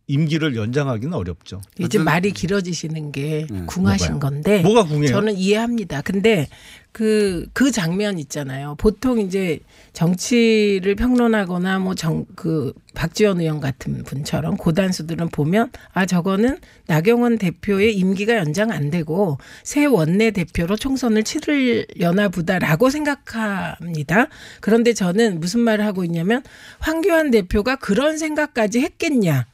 [0.09, 1.61] 임기를 연장하기는 어렵죠.
[1.77, 3.61] 이제 말이 길어지시는 게 네.
[3.67, 4.19] 궁하신 뭐가요?
[4.19, 5.07] 건데 뭐가 궁해요?
[5.07, 6.01] 저는 이해합니다.
[6.01, 6.47] 근데
[6.91, 8.73] 그, 그 장면 있잖아요.
[8.79, 9.59] 보통 이제
[9.93, 17.95] 정치를 평론하거나 뭐 정, 그 박지원 의원 같은 분처럼 고단수들은 보면 아, 저거는 나경원 대표의
[17.95, 24.27] 임기가 연장 안 되고 새 원내 대표로 총선을 치르려나 보다라고 생각합니다.
[24.59, 26.41] 그런데 저는 무슨 말을 하고 있냐면
[26.79, 29.45] 황교안 대표가 그런 생각까지 했겠냐.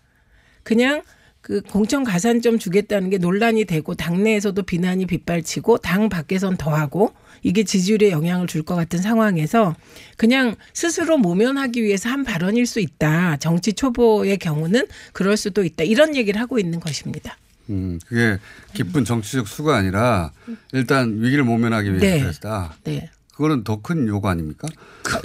[0.65, 1.04] 그냥
[1.41, 8.10] 그 공천 가산점 주겠다는 게 논란이 되고 당내에서도 비난이 빗발치고 당 밖에선 더하고 이게 지지율에
[8.10, 9.75] 영향을 줄 것 같은 상황에서
[10.17, 13.38] 그냥 스스로 모면하기 위해서 한 발언일 수 있다.
[13.38, 15.84] 정치 초보의 경우는 그럴 수도 있다.
[15.84, 17.38] 이런 얘기를 하고 있는 것입니다.
[17.69, 18.39] 음, 그게
[18.73, 20.32] 기쁜 정치적 수가 아니라
[20.73, 22.21] 일단 위기를 모면하기 위해서 네.
[22.84, 23.10] 네.
[23.36, 24.67] 그거는 더큰 요구 아닙니까?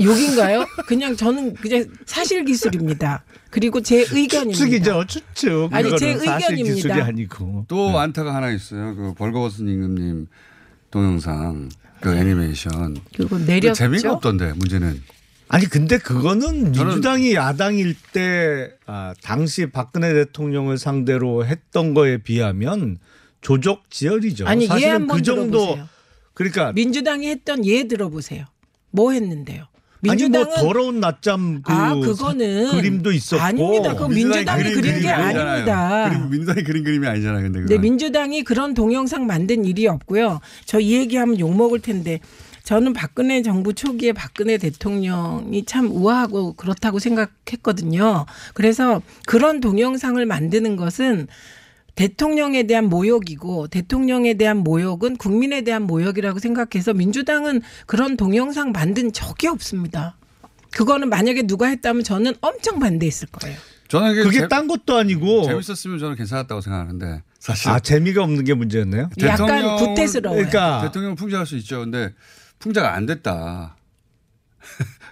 [0.03, 0.67] 욕인가요?
[0.89, 3.23] 그냥 저는 그냥 사실 기술입니다.
[3.51, 4.59] 그리고 제 의견입니다.
[4.59, 5.69] 추측이죠, 추측.
[5.73, 6.75] 아니, 제 의견입니다.
[6.75, 7.67] 기술이 아니고.
[7.69, 8.97] 또 안타가 하나 있어요.
[8.97, 10.27] 그 벌거벗은 임금님
[10.91, 11.69] 동영상
[12.01, 12.97] 그 애니메이션.
[13.15, 13.75] 그리고 그 내렸죠.
[13.75, 15.01] 재미가 없던데 문제는.
[15.49, 22.99] 아니 근데 그거는 민주당이 야당일 때 아, 당시 박근혜 대통령을 상대로 했던 거에 비하면
[23.41, 24.47] 조적 지열이죠.
[24.47, 25.89] 아니 사실은 예 한번 그 정도 들어보세요.
[26.41, 28.47] 그러니까 민주당이 했던 예 들어보세요.
[28.91, 29.65] 뭐 했는데요?
[30.09, 33.93] 아니 뭐 민주당은 더러운 낮잠 그 아 그거는 사- 그림도 있었고 아닙니다.
[33.93, 35.51] 그거 민주당이 그린 그린 아니잖아요.
[35.51, 36.09] 아닙니다.
[36.09, 37.43] 그림, 민주당이 그린 그림이 아니잖아요.
[37.53, 37.79] 근데 네.
[37.79, 40.41] 민주당이 그런 동영상 만든 일이 없고요.
[40.65, 42.21] 저 이 얘기하면 욕 먹을 텐데
[42.65, 48.25] 저는 박근혜 정부 초기에 박근혜 대통령이 참 우아하고 그렇다고 생각했거든요.
[48.55, 51.27] 그래서 그런 동영상을 만드는 것은
[52.01, 59.49] 대통령에 대한 모욕이고 대통령에 대한 모욕은 국민에 대한 모욕이라고 생각해서 민주당은 그런 동영상 만든 적이
[59.49, 60.17] 없습니다.
[60.71, 63.55] 그거는 만약에 누가 했다면 저는 엄청 반대했을 거예요.
[63.89, 68.55] 저는 그게 재- 딴 것도 아니고 재밌었으면 저는 괜찮았다고 생각하는데 사실 아 재미가 없는 게
[68.55, 69.11] 문제였네요.
[69.21, 70.39] 약간 구태스러워요.
[70.47, 71.81] 그러니까 대통령 풍자할 수 있죠.
[71.81, 72.15] 근데
[72.61, 73.77] 풍자가 안 됐다.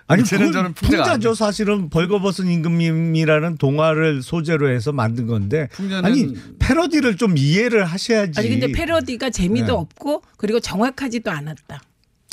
[0.06, 1.34] 아니 저는 풍자가 안 풍자죠.
[1.34, 8.38] 사실은 벌거벗은 임금님이라는 동화를 소재로 해서 만든 건데 풍자는 아니 패러디를 좀 이해를 하셔야지.
[8.38, 9.72] 아니 근데 패러디가 재미도 네.
[9.72, 11.82] 없고 그리고 정확하지도 않았다.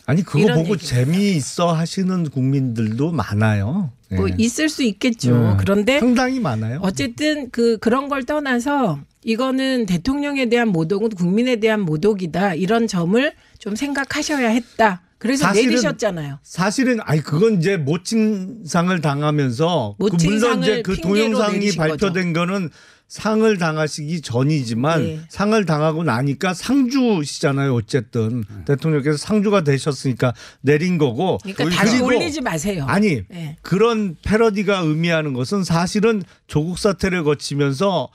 [0.08, 0.86] 아니 그거 보고 얘기입니다.
[0.86, 3.92] 재미있어 하시는 국민들도 많아요.
[4.12, 4.36] 뭐 네.
[4.38, 5.38] 있을 수 있겠죠.
[5.38, 5.56] 네.
[5.60, 6.80] 그런데 상당히 많아요.
[6.82, 12.54] 어쨌든 그 그런 걸 떠나서 이거는 대통령에 대한 모독은 국민에 대한 모독이다.
[12.54, 15.02] 이런 점을 좀 생각하셔야 했다.
[15.18, 16.40] 그래서 사실은 내리셨잖아요.
[16.44, 22.70] 사실은 아니 그건 이제 모친상을 당하면서 그 물론 모친상을 이제 그 동영상이 발표된 거는
[23.08, 25.20] 상을 당하시기 전이지만 네.
[25.30, 27.74] 상을 당하고 나니까 상주시잖아요.
[27.76, 31.38] 어쨌든 대통령께서 상주가 되셨으니까 내린 거고.
[31.44, 32.86] 그러니까 다시 그리고 올리지 마세요.
[32.88, 33.58] 아니 네.
[33.62, 38.10] 그런 패러디가 의미하는 것은 사실은 조국 사태를 거치면서 어,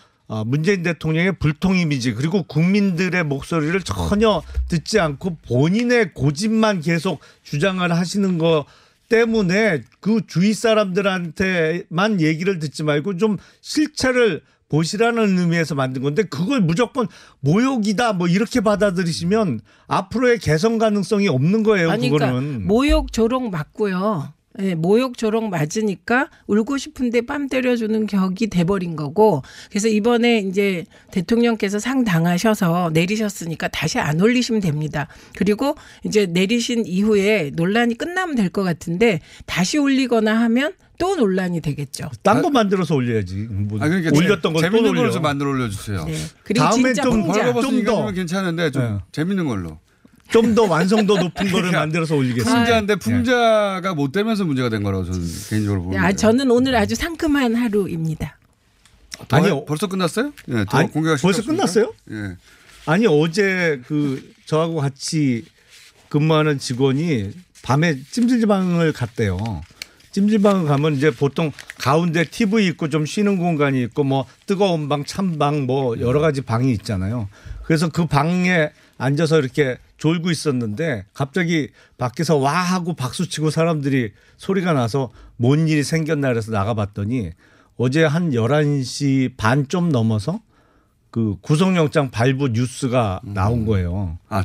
[0.46, 8.38] 문재인 대통령의 불통 이미지 그리고 국민들의 목소리를 전혀 듣지 않고 본인의 고집만 계속 주장을 하시는
[8.38, 8.64] 거
[9.08, 17.08] 때문에 그 주위 사람들한테만 얘기를 듣지 말고 좀 실체를 보시라는 의미에서 만든 건데 그걸 무조건
[17.40, 21.90] 모욕이다 뭐 이렇게 받아들이시면 앞으로의 개선 가능성이 없는 거예요.
[21.90, 22.68] 아니 그러니까 그거는.
[22.68, 24.32] 모욕 조롱 맞고요.
[24.58, 31.78] 예, 모욕 조롱 맞으니까 울고 싶은데 뺨 때려주는 격이 돼버린 거고 그래서 이번에 이제 대통령께서
[31.78, 35.06] 상 당하셔서 내리셨으니까 다시 안 올리시면 됩니다.
[35.36, 42.10] 그리고 이제 내리신 이후에 논란이 끝나면 될 것 같은데 다시 올리거나 하면 또 논란이 되겠죠.
[42.24, 43.36] 딴 거 만들어서 올려야지.
[43.48, 44.94] 뭐 아 그러니까 올렸던 걸또 재밌는.
[44.96, 46.04] 걸로 좀 만들어 올려주세요.
[46.04, 46.14] 네.
[46.42, 47.20] 그리고 다음에 진짜 좀.
[47.20, 48.98] 임금님은 괜찮은데 좀 네.
[49.12, 49.78] 재밌는 걸로.
[50.32, 52.54] 좀 더 완성도 높은 거를 만들어서 올리겠습니다.
[52.64, 56.04] 풍자인데 풍자가 못 되면서 문제가 된 거라고 저는 개인적으로 보는데.
[56.06, 58.36] 아, 저는 오늘 아주 상큼한 하루입니다.
[59.28, 59.64] 아니 아니요.
[59.66, 60.32] 벌써 끝났어요?
[60.48, 61.42] 예, 더 아니, 공개가 벌써?
[61.42, 61.92] 끝났어요?
[62.10, 62.36] 예.
[62.86, 65.44] 아니 어제 그 저하고 같이
[66.08, 67.30] 근무하는 직원이
[67.62, 69.38] 밤에 찜질방을 갔대요.
[70.12, 75.38] 찜질방을 가면 이제 보통 가운데 TV 있고 좀 쉬는 공간이 있고 뭐 뜨거운 방, 찬
[75.38, 77.28] 방 뭐 여러 가지 방이 있잖아요.
[77.64, 84.72] 그래서 그 방에 앉아서 이렇게 졸고 있었는데 갑자기 밖에서 와 하고 박수 치고 사람들이 소리가
[84.72, 87.30] 나서 뭔 일이 생겼나 그래서 나가봤더니
[87.76, 90.40] 어제 한 11시 반 좀 넘어서
[91.10, 94.18] 그 구속영장 발부 뉴스가 나온 거예요.
[94.28, 94.44] 아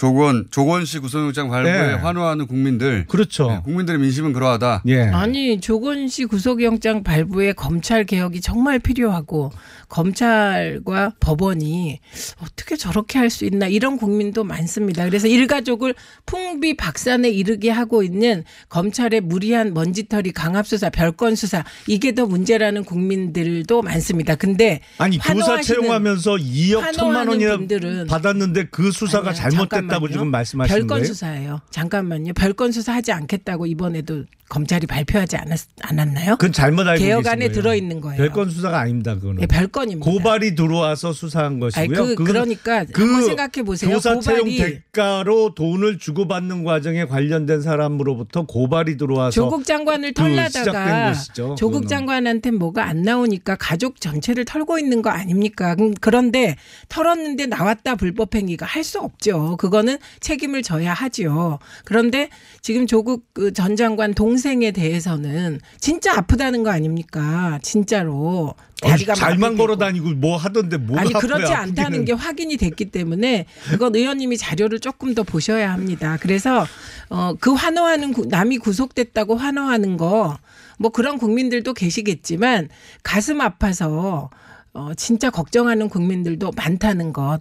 [0.00, 1.92] 조건 조건 씨 구속영장 발부에 네.
[1.92, 3.04] 환호하는 국민들.
[3.06, 3.50] 그렇죠.
[3.50, 4.84] 네, 국민들의 민심은 그러하다.
[4.86, 5.02] 예.
[5.02, 9.52] 아니 조건 씨 구속영장 발부에 검찰 개혁이 정말 필요하고
[9.90, 12.00] 검찰과 법원이
[12.42, 15.04] 어떻게 저렇게 할 수 있나 이런 국민도 많습니다.
[15.04, 15.94] 그래서 일가족을
[16.26, 22.84] 풍비 박산에 이르게 하고 있는 검찰의 무리한 먼지털이 강압 수사, 별건 수사 이게 더 문제라는
[22.84, 24.34] 국민들도 많습니다.
[24.34, 30.12] 근데 아니 교사 채용하면서 2억 천만 원이나 분들은 받았는데 그 수사가 아니요, 잘못됐다 고 잠깐만요.
[30.12, 31.04] 지금 말씀하시는 별건 거예요?
[31.04, 31.60] 수사예요.
[31.70, 32.32] 잠깐만요.
[32.34, 36.32] 별건 수사 하지 않겠다고 이번에도 검찰이 발표하지 않았, 않았나요?
[36.32, 37.52] 그건 잘못 알고 계신 거예요.
[37.52, 38.16] 들어 있는 거예요.
[38.18, 39.14] 별건 수사가 아닙니다.
[39.14, 40.10] 그거는 예, 별건입니다.
[40.10, 41.84] 고발이 들어와서 수사한 것이고요.
[41.84, 43.92] 아니, 그- 그건 그러니까 한번 생각해 보세요.
[43.92, 50.52] 교사 채용 고발이- 대가로 돈을 주고받는 과정에 관련된 사람으로부터 고발이 들어와서 조국 장관을 그 시작된
[50.64, 51.54] 털라다가 것이죠.
[51.56, 51.86] 조국.
[51.86, 55.76] 장관한테 뭐가 안 나오니까 가족 전체를 털고 있는 거 아닙니까?
[55.78, 56.56] 음, 그런데
[56.88, 59.56] 털었는데 나왔다 불법 행위가 할 수 없죠.
[59.58, 61.58] 그 거는 책임을 져야 하지요.
[61.84, 62.28] 그런데
[62.60, 67.58] 지금 조국 그전 장관 동생에 대해서는 진짜 아프다는 거 아닙니까?
[67.62, 69.56] 진짜로 다리가 잘만.
[69.56, 72.04] 걸어 다니고 뭐 하던데 뭐가 아니 그렇지 않다는.
[72.04, 76.16] 게 확인이 됐기 때문에 그건 의원님이 자료를 조금 더 보셔야 합니다.
[76.20, 76.66] 그래서
[77.08, 80.38] 어그 환호하는 구- 남이 구속됐다고 환호하는 거
[80.82, 82.70] 뭐 그런 국민들도 계시겠지만
[83.02, 84.30] 가슴 아파서
[84.72, 87.40] 어 진짜 걱정하는 국민들도 많다는 것.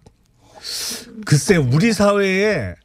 [1.25, 2.75] 글쎄 우리 사회에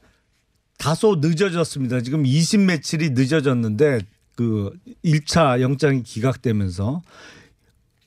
[0.79, 2.01] 다소 늦어졌습니다.
[2.03, 4.01] 지금 20 며칠이 늦어졌는데
[4.37, 4.73] 그
[5.05, 7.03] 1차 영장이 기각되면서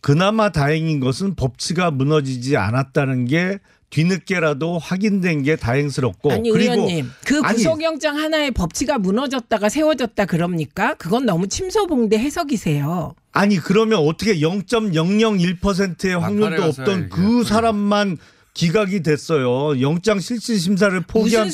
[0.01, 7.41] 그나마 다행인 것은 법치가 무너지지 않았다는 게 뒤늦게라도 확인된 게 다행스럽고 아니 그리고 의원님 그
[7.41, 10.95] 구속영장 하나에 법치가 무너졌다가 세워졌다 그럽니까?
[10.95, 13.15] 그건 너무 침소봉대 해석이세요.
[13.31, 18.17] 아니 그러면 어떻게 0.001%의 확률도 막판에 없던 그 사람만
[18.57, 19.79] 기각이 됐어요.
[19.81, 21.49] 영장 실질 심사를 포기한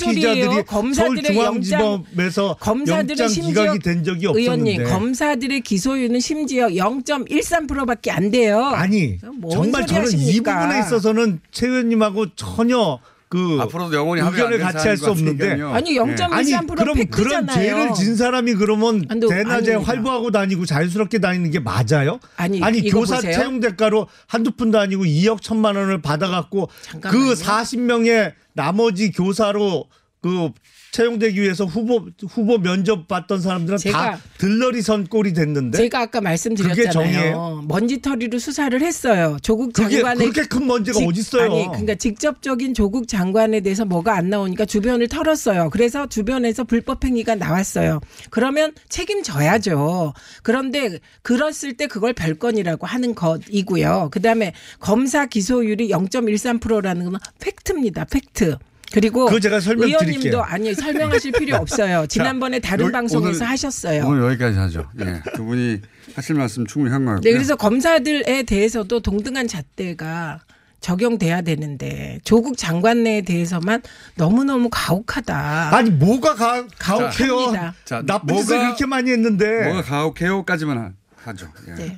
[0.65, 4.71] 검사들의 서울중앙지법에서 영장 기각이 된 적이 없었는데.
[4.71, 8.63] 의원님 검사들의 기소율은 심지어 0.13%밖에 안 돼요.
[8.63, 10.61] 아니 뭔 정말 저는 이 하십니까?
[10.61, 12.99] 부분에 있어서는 최 의원님하고 전혀
[13.33, 15.53] 그 앞으로도 영원히 안 의견을 된 같이 할 수 없는데.
[15.63, 16.75] 아니 0.13% 아니 그럼
[17.09, 17.53] 그런 팩트잖아요.
[17.55, 19.91] 죄를 진 사람이 그러면 아니, 대낮에 아닙니다.
[19.91, 22.19] 활보하고 다니고 자연스럽게 다니는 게 맞아요?
[22.35, 23.33] 아니, 이거 교사 보세요.
[23.33, 27.25] 채용 대가로 한두 푼도 아니고 2억 천만 원을 받아갖고 잠깐만요.
[27.25, 29.85] 그 40명의 나머지 교사로
[30.21, 30.51] 그
[30.93, 37.65] 채용되기 위해서 후보 후보 면접 봤던 사람들은 다 들러리 선 꼴이 됐는데 제가 아까 말씀드렸잖아요.
[37.67, 39.37] 먼지털이로 수사를 했어요.
[39.41, 41.43] 조국 장관의 그렇게 큰 먼지가 직- 어딨어요?
[41.51, 45.71] 아니 그러니까 직접적인 조국 장관에 대해서 뭐가 안 나오니까 주변을 털었어요.
[45.71, 47.99] 그래서 주변에서 불법 행위가 나왔어요.
[48.29, 50.13] 그러면 책임져야죠.
[50.43, 54.09] 그런데 그랬을 때 그걸 별건이라고 하는 것이고요.
[54.11, 58.05] 그다음에 검사 기소율이 0.13%라는 건 팩트입니다.
[58.05, 58.57] 팩트.
[58.93, 60.07] 그리고 그거 제가 설명드릴게요.
[60.07, 62.05] 의원님도 아니 설명하실 필요 없어요.
[62.07, 64.05] 지난번에 다른 여기- 방송에서 오늘- 하셨어요.
[64.07, 64.87] 오늘 여기까지 하죠.
[65.01, 65.21] 예.
[65.35, 65.81] 두 분이
[66.15, 67.21] 하실 말씀 충분히 한것 같고요.
[67.21, 70.41] 네, 그래서 검사들에 대해서도 동등한 잣대가
[70.79, 73.81] 적용돼야 되는데 조국 장관에 대해서만
[74.15, 75.75] 너무너무 가혹하다.
[75.75, 77.73] 아니 뭐가 가, 가혹해요?
[77.85, 80.91] 자, 나쁜 짓을 뭐가- 그렇게 많이 했는데 뭐가 가혹해요까지만 하-
[81.29, 81.47] 하죠.
[81.69, 81.73] 예.
[81.73, 81.97] 네.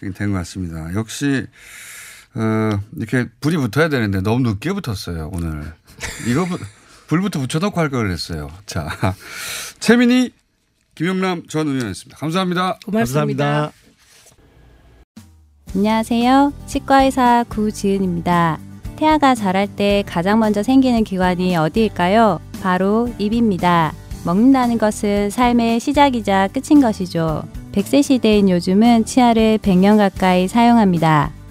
[0.00, 0.92] 된것 같습니다.
[0.94, 1.46] 역시
[2.34, 5.72] 어, 이렇게 불이 붙어야 되는데 너무 늦게 붙었어요 오늘.
[6.28, 6.58] 이거 부-
[7.08, 8.50] 불부터 붙여놓고 할걸 그랬어요.
[8.66, 8.88] 자
[9.80, 10.32] 최민희
[10.94, 12.16] 김영남 전 의원이었습니다.
[12.18, 12.78] 감사합니다.
[12.84, 13.44] 고맙습니다.
[13.44, 13.72] 감사합니다.
[15.74, 16.52] 안녕하세요.
[16.66, 18.58] 치과의사 구지은입니다.
[18.96, 22.40] 태아가 자랄 때 가장 먼저 생기는 기관이 어디일까요?
[22.62, 23.92] 바로 입입니다.
[24.24, 27.44] 먹는다는 것은 삶의 시작이자 끝인 것이죠.
[27.72, 31.30] 100세 시대인 요즘은 치아를 100년 가까이 사용합니다.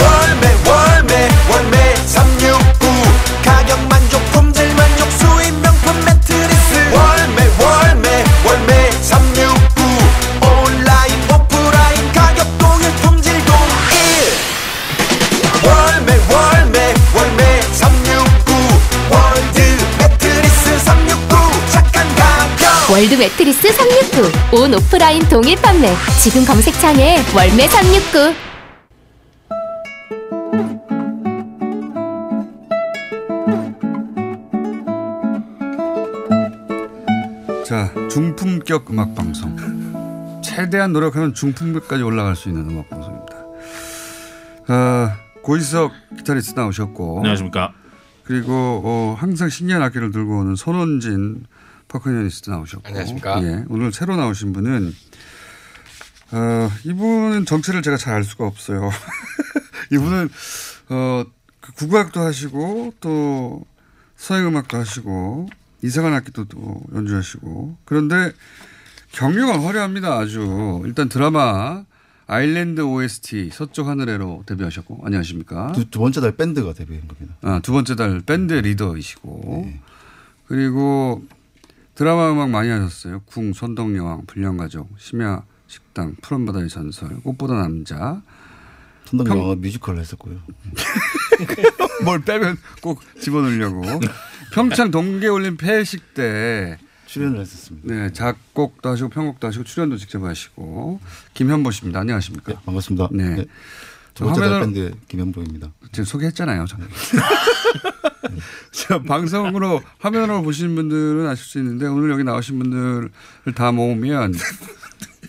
[0.00, 1.94] 월매 월매 월매.
[2.06, 2.88] 369
[3.44, 6.90] 가격 만족 품질 만족 수입 명품 매트리스.
[6.92, 8.90] 월매 월매 월매.
[9.02, 9.82] 369
[10.42, 13.54] 온라인 오프라인 가격 동일 품질 동일.
[15.64, 17.62] 월매 월매 월매.
[17.72, 18.54] 369
[19.10, 19.60] 월드
[19.98, 21.36] 매트리스 369
[21.70, 22.90] 착한 가격.
[22.90, 24.32] 월드 매트리스 369.
[24.52, 25.94] 온 오프라인 동일 판매.
[26.20, 28.53] 지금 검색창에 월매 369.
[38.14, 39.56] 중품격 음악 방송.
[40.40, 43.34] 최대한 노력하면 중품격까지 올라갈 수 있는 음악 방송입니다.
[44.68, 47.18] 아, 고의석 기타리스트 나오셨고.
[47.18, 47.72] 안녕하십니까.
[48.22, 51.44] 그리고 어, 항상 신기한 악기를 들고 오는 손원진
[51.88, 52.86] percussionist 나오셨고.
[52.86, 53.42] 안녕하십니까.
[53.42, 54.94] 예, 오늘 새로 나오신 분은
[56.30, 58.90] 어, 이분은 정체를 제가 잘 알 수가 없어요.
[59.90, 60.28] 이분은
[60.90, 61.24] 어,
[61.60, 63.64] 그 국악도 하시고 또
[64.14, 65.48] 서양 음악도 하시고
[65.84, 68.32] 이상한 악기도 또 연주하시고 그런데
[69.12, 70.18] 경력은 화려합니다.
[70.18, 71.84] 아주 일단 드라마
[72.26, 75.72] 아일랜드 OST 서쪽 하늘에로 데뷔하셨고 안녕하십니까?
[75.72, 77.34] 두, 두 번째 달 밴드가 데뷔한 겁니다.
[77.42, 79.72] 아, 두 번째 달 밴드 리더이시고
[80.46, 81.22] 그리고
[81.94, 83.20] 드라마 음악 많이 하셨어요.
[83.26, 88.22] 궁, 선덕여왕, 불량가족, 심야 식당, 푸른바다의 전설, 꽃보다 남자.
[89.04, 90.40] 선덕여왕은 뮤지컬을 했었고요.
[92.04, 93.82] 뭘 빼면 꼭 집어넣으려고.
[94.54, 97.92] 평창 동계올림픽 회식 때 출연을 했었습니다.
[97.94, 101.00] 네, 작곡도 하시고 편곡도 하시고 출연도 직접 하시고
[101.34, 102.00] 김현보 씨입니다.
[102.00, 102.60] 안녕하십니까?
[102.64, 103.08] 반갑습니다.
[103.12, 103.34] 네.
[103.36, 103.44] 네.
[104.14, 105.68] 화면으로- 밴드 김현보입니다.
[105.90, 106.66] 지금 소개했잖아요.
[106.66, 106.86] 저는.
[108.70, 113.10] 자, 방송으로 화면으로 보시는 분들은 아실 수 있는데 오늘 여기 나오신 분들을
[113.56, 114.34] 다 모으면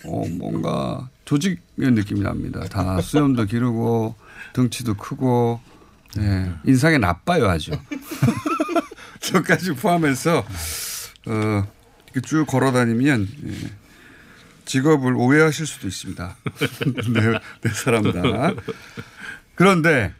[0.04, 2.60] 어, 뭔가 조직의 느낌이 납니다.
[2.68, 4.14] 다 수염도 기르고
[4.52, 5.60] 등치도 크고
[6.16, 7.72] 네, 인상이 나빠요 아주.
[9.32, 10.44] 저까지 포함해서
[11.26, 11.66] 어,
[12.24, 13.52] 쭉 걸어 다니면 예,
[14.64, 16.36] 직업을 오해하실 수도 있습니다.
[17.12, 18.52] 네, 네 사람 다.
[19.54, 20.12] 그런데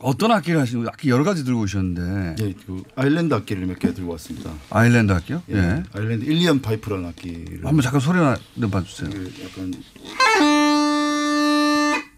[0.00, 0.86] 어떤 악기를 하시는?
[0.88, 2.44] 악기 여러 가지 들고 오셨는데.
[2.44, 4.52] 예, 그 아일랜드 악기를 몇 개 들고 왔습니다.
[4.70, 5.42] 아일랜드 악기요?
[5.50, 5.54] 예.
[5.56, 5.82] 예.
[5.94, 8.18] 아일랜드 uilleann pipe라는 악기를 한번 잠깐 소리
[8.56, 9.08] 내봐 주세요.
[9.44, 9.72] 약간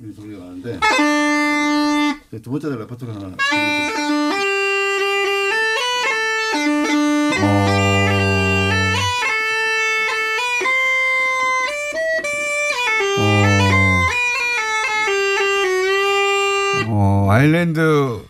[0.01, 0.81] 이 소리가 나는데
[2.31, 3.37] 네, 두 번째 달 레파토리 하나
[16.89, 17.81] 어, 아일랜드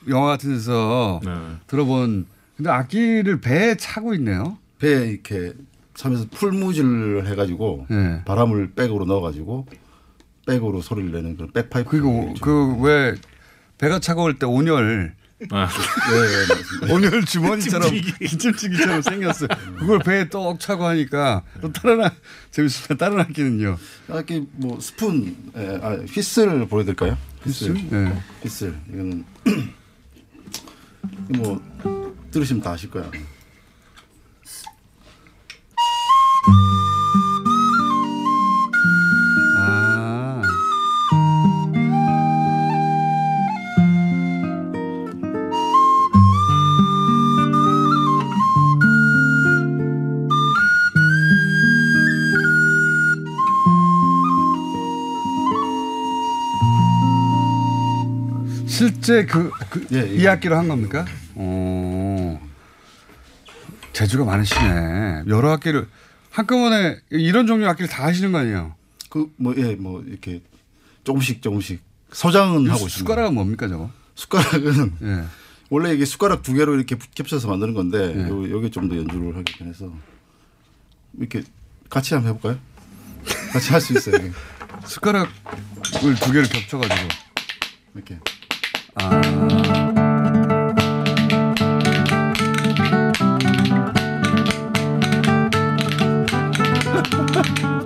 [0.09, 1.31] 영화 같은 데서 네.
[1.67, 4.57] 들어본 근데 악기를 배에 차고 있네요.
[4.79, 5.53] 배에 이렇게
[5.95, 8.23] 차면서 풀무질을 해가지고 네.
[8.25, 9.67] 바람을 백으로 넣어가지고
[10.47, 11.91] 백으로 소리를 내는 그런 백파이프.
[11.91, 13.15] 그리고 그 왜
[13.79, 15.15] 배가 차가울 때 온열
[15.51, 15.69] 아.
[15.69, 16.95] 예, 맞습니다.
[16.95, 19.49] 온열 주머니처럼 기침치기처럼 생겼어요.
[19.79, 21.71] 그걸 배에 떡 차고 하니까 또
[22.51, 22.95] 재밌습니다.
[22.97, 23.77] 다른 악기는요.
[24.09, 27.19] 악기 뭐 스푼, 예, 아, 휘슬 보여드릴까요?
[27.45, 27.77] 휘슬?
[27.93, 28.23] 예.
[28.43, 28.75] 휘슬.
[28.89, 29.25] 이거는
[31.31, 33.11] 이거 뭐 들으시면 다 아실 거야.
[59.07, 61.05] 실제 그, 그 예, 이 악기로 한 겁니까?
[61.37, 62.41] 어.
[63.93, 65.23] 재주가 많으시네.
[65.29, 65.87] 여러 악기를
[66.31, 68.75] 한꺼번에 이런 종류 악기를 다 하시는 거 아니에요?
[69.09, 70.43] 그뭐예 뭐 이렇게
[71.05, 71.81] 조금씩 조금씩
[72.13, 72.99] 소장은 하고 있습니다.
[72.99, 73.91] 숟가락은 뭡니까 저거?
[74.17, 75.25] 숟가락은 예.
[75.71, 78.29] 원래 이게 숟가락 두 개로 이렇게 겹쳐서 만드는 건데 예.
[78.29, 79.91] 요, 여기 좀 더 연주를 하기 위해서
[81.17, 81.43] 이렇게
[81.89, 82.59] 같이 한번 해볼까요?
[83.53, 84.17] 같이 할 수 있어요.
[84.85, 85.31] 숟가락을
[86.21, 87.09] 두 개를 겹쳐가지고
[87.95, 88.19] 이렇게.
[88.97, 89.21] 아.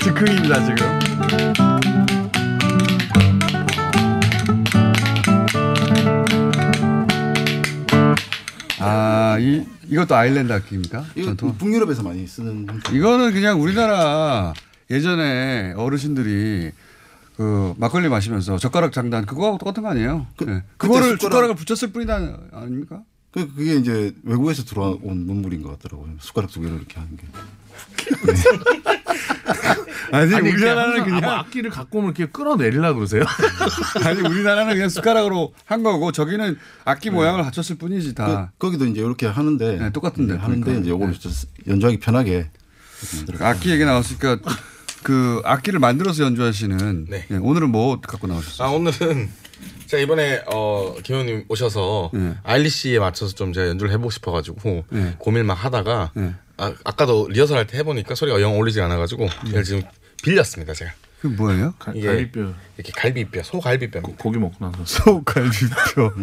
[0.03, 1.01] 즉흥입니다 지금.
[8.79, 11.05] 아, 이, 이것도 아일랜드 악기입니까?
[11.15, 11.57] 이거 전통?
[11.59, 14.55] 북유럽에서 많이 쓰는 이거는 그냥 우리나라
[14.91, 16.73] 예전에 어르신들이
[17.41, 20.27] 그 막걸리 마시면서 젓가락 장단 그거하고 똑같은 거 아니에요?
[20.37, 20.63] 그, 네.
[20.77, 23.01] 그거를 숟가락- 숟가락 을 붙였을 뿐이다 아닙니까?
[23.31, 26.17] 그 그게 이제 외국에서 들어온 문물인 것 같더라고요.
[26.21, 27.23] 숟가락 두 개를 이렇게 하는 게.
[30.13, 33.23] 아니, 이렇게 우리나라는 그냥- 뭐 악기를 갖고 오면 이렇게 끌어내리려 그러세요?
[34.05, 38.53] 아니 우리나라는 그냥 숟가락으로 한 거고 저기는 악기 모양을 갖췄을 뿐이지 다.
[38.59, 40.81] 그, 거기도 이제 이렇게 하는데 네, 똑같은데, 하는데 그러니까.
[40.83, 41.15] 이제 요걸
[41.69, 42.51] 연주하기 편하게
[43.41, 44.37] 악기 얘기 나왔으니까
[45.03, 47.27] 그 악기를 만들어서 연주하시는 네.
[47.31, 48.69] 예, 오늘은 뭐 갖고 나오셨어요?
[48.69, 49.31] 아 오늘은
[49.87, 52.35] 제가 이번에 어 김현님 오셔서 네.
[52.45, 55.15] 아일리시에 맞춰서 좀 제가 연주를 해보고 싶어가지고 네.
[55.19, 56.35] 고민 막 하다가 네.
[56.59, 59.83] 아, 아까도 리허설 할 때 해보니까 소리가 영 어울리지 않아가지고 이걸 지금
[60.23, 60.93] 빌렸습니다 제가.
[61.21, 61.75] 그 뭐예요?
[61.95, 62.41] 이게 갈비뼈.
[62.79, 64.01] 이렇게 갈비뼈, 소갈비뼈.
[64.01, 64.85] 고기 먹고 나서.
[64.87, 66.15] 소갈비뼈.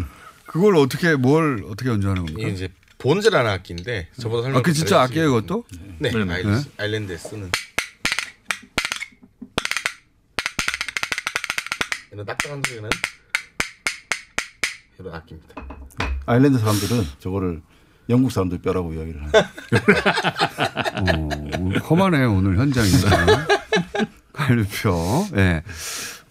[0.47, 2.41] 그걸 어떻게 뭘 어떻게 연주하는 겁니까?
[2.47, 4.59] 이게 이제 본즈라는 악기인데 저보다 설명.
[4.59, 5.65] 아, 그 진짜 악기예요, 그것도?
[5.99, 6.34] 네, 네네.
[6.34, 6.71] 아일리시, 네.
[6.78, 7.51] 아일랜드에 쓰는.
[12.18, 12.89] 이런 딱딱한 소리는
[14.97, 15.53] 이런 악기입니다.
[16.26, 17.61] 아일랜드 사람들은 저거를
[18.09, 19.34] 영국 사람들 뼈라고 이야기를 하는.
[21.13, 22.89] 어, 험하네요 오늘 현장이.
[24.34, 25.28] 갈비뼈.
[25.34, 25.36] 예.
[25.36, 25.63] 네.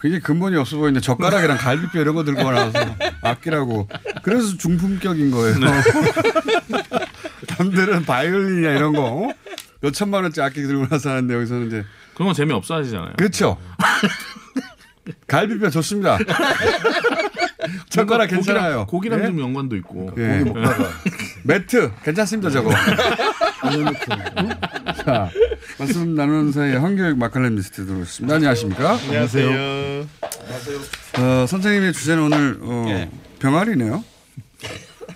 [0.00, 2.78] 굉장히 근본이 없어 보이는데 젓가락이랑 갈비뼈 이런 거 들고 나와서
[3.22, 3.88] 악기라고.
[4.24, 5.54] 그래서 중품격인 거예요.
[7.58, 9.32] 남들은 바이올린이나 이런 거
[9.80, 11.84] 몇 천만 원짜리 악기 들고 나서 하는데 여기서는 이제
[12.14, 13.12] 그런 건 재미없어 하시잖아요.
[13.18, 13.56] 그렇죠.
[15.26, 16.18] 갈비뼈 좋습니다.
[17.90, 18.86] 젓가락 괜찮아요.
[18.86, 19.26] 고기랑 예?
[19.26, 20.12] 좀 연관도 있고.
[20.18, 20.38] 예.
[20.44, 20.90] 고기 먹다가.
[21.44, 22.70] 매트 괜찮습니다 저거.
[25.04, 25.30] 자
[25.78, 28.34] 말씀 나누는 사이에 황교익 마칼레미스트 들어오셨습니다.
[28.36, 28.98] 안녕하십니까?
[29.06, 30.06] 안녕하세요.
[31.18, 34.04] 어, 선생님의 주제는 오늘 어, 병아리네요.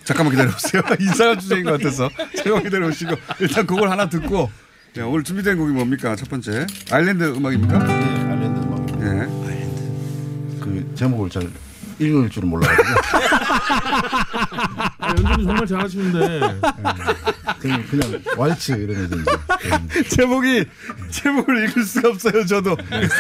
[0.05, 0.83] 잠깐만 기다려보세요.
[1.01, 4.51] 이상한 주제인 것 같아서 잠깐만 기다려보시고 일단 곡을 하나 듣고
[4.95, 6.17] 네, 오늘 준비된 곡이 뭡니까?
[6.17, 7.79] 첫 번째 아일랜드 음악입니까?
[7.79, 8.91] 네, 아일랜드 음악.
[9.03, 9.50] 예.
[9.50, 9.50] 그
[11.01, 11.49] 제목을 잘
[11.99, 12.85] 읽을 줄은 몰라가지고.
[14.99, 16.41] 아, 연주는 정말 잘하시는데.
[17.59, 19.31] 그냥, 그냥 왈츠 이런 애들 이제.
[20.17, 20.67] 제목이
[21.11, 22.45] 제목을 읽을 수가 없어요.
[22.45, 23.15] 저도 그래서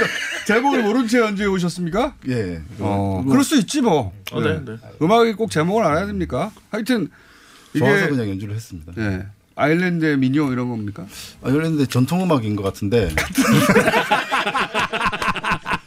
[0.46, 2.14] 제목을 모른 채 연주해 오셨습니까?
[2.28, 2.60] 예.
[2.80, 4.12] 어, 그거- 그럴 수 있지 뭐.
[4.32, 4.76] 어, 네, 네.
[5.00, 6.50] 음악이 꼭 제목을 알아야 됩니까?
[6.70, 7.08] 하여튼
[7.72, 8.92] 이게 좋아서 그냥 연주를 했습니다.
[8.98, 9.24] 예.
[9.56, 11.06] 아일랜드의 민요 이런 겁니까?
[11.42, 13.08] 아일랜드 전통 음악인 것 같은데.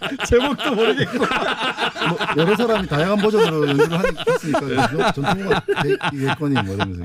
[0.25, 1.17] 제목도 모르겠고.
[1.17, 5.65] 뭐 여러 사람이 다양한 버전으로 연주를 하- 했으니까 전통 음악
[6.11, 7.03] 되겠거니 뭐 이러면서.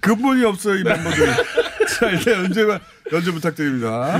[0.00, 1.26] 근본이 없어요 이 멤버들.
[1.98, 2.78] 자 일단 연주
[3.12, 4.18] 연주 부탁드립니다.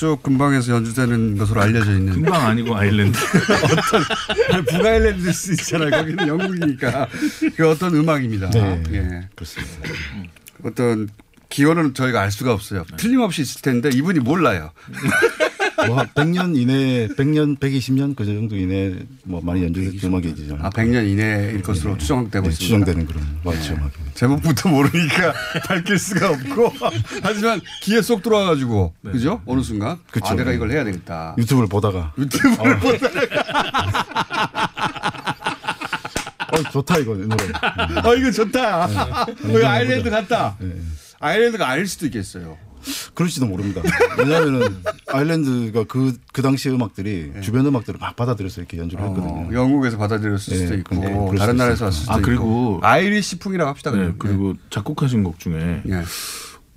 [0.00, 2.14] 쪽 근방에서 연주되는 것으로 알려져 있는.
[2.14, 3.18] 근방 아니고 아일랜드.
[4.48, 5.90] 어떤 북아일랜드일 수 있잖아요.
[5.90, 7.06] 거기는 영국이니까
[7.54, 8.48] 그 어떤 음악입니다.
[8.50, 8.82] 네.
[8.92, 9.28] 예.
[9.34, 9.74] 그렇습니다.
[10.64, 11.08] 어떤
[11.50, 12.84] 기원은 저희가 알 수가 없어요.
[12.96, 14.72] 틀림없이 있을 텐데 이분이 몰라요.
[15.86, 20.58] 뭐한 100년 이내, 100년, 120년 그 정도 이내 뭐 많이 연주됐던 음악이죠.
[20.60, 22.58] 아, 100년 이내일 것으로 추정되고 네, 있습니다.
[22.86, 23.74] 추정되는 그런 맞죠.
[23.74, 23.80] 네.
[24.14, 25.32] 제목부터 모르니까
[25.66, 26.72] 밝힐 수가 없고
[27.22, 29.40] 하지만 귀에 쏙 들어와가지고 그죠?
[29.46, 30.26] 어느 순간 그쵸.
[30.26, 31.34] 아 내가 이걸 해야 되겠다.
[31.38, 32.78] 유튜브를 보다가 유튜브를 어.
[32.78, 33.30] 보다가
[36.52, 37.44] 어, 좋다 이거 이 노래.
[38.04, 38.86] 어 이거 좋다.
[39.42, 39.54] 네.
[39.54, 40.56] 여기 아일랜드 갔다.
[41.20, 42.58] 아일랜드가 아닐 수도 있겠어요.
[43.14, 43.82] 그럴지도 모릅니다.
[44.18, 49.32] 왜냐하면은 아일랜드가 그, 그 당시 음악들이 주변 음악들을 막 받아들여서 이렇게 연주를 했거든요.
[49.32, 51.84] 어, 영국에서 받아들였을 수도 네, 있고 그럴 다른 수도 나라에서.
[51.86, 53.90] 왔을 수도 아 있고 그리고 Irish 풍이라고 합시다.
[53.90, 54.14] 네, 그냥.
[54.18, 56.02] 그리고 작곡하신 곡 중에 예.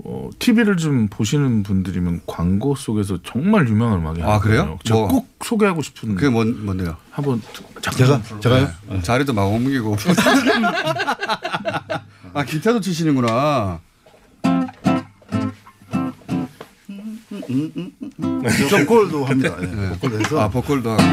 [0.05, 4.79] 어, TV를 좀 보시는 분들이면 광고 속에서 정말 유명한 음악이 아, 그래요?
[4.83, 5.07] 제가 뭐.
[5.07, 6.97] 꼭 소개하고 싶은 그게 뭔 뭔데요?
[7.11, 7.41] 한번
[7.91, 8.69] 제가 제가요?
[8.89, 9.01] 네.
[9.01, 9.95] 자리도 막 옮기고.
[12.33, 13.79] 아 기타도 치시는구나.
[18.85, 19.55] 보컬도 합니다.
[19.61, 21.03] 예, 보컬도 해서 아 보컬도 하고.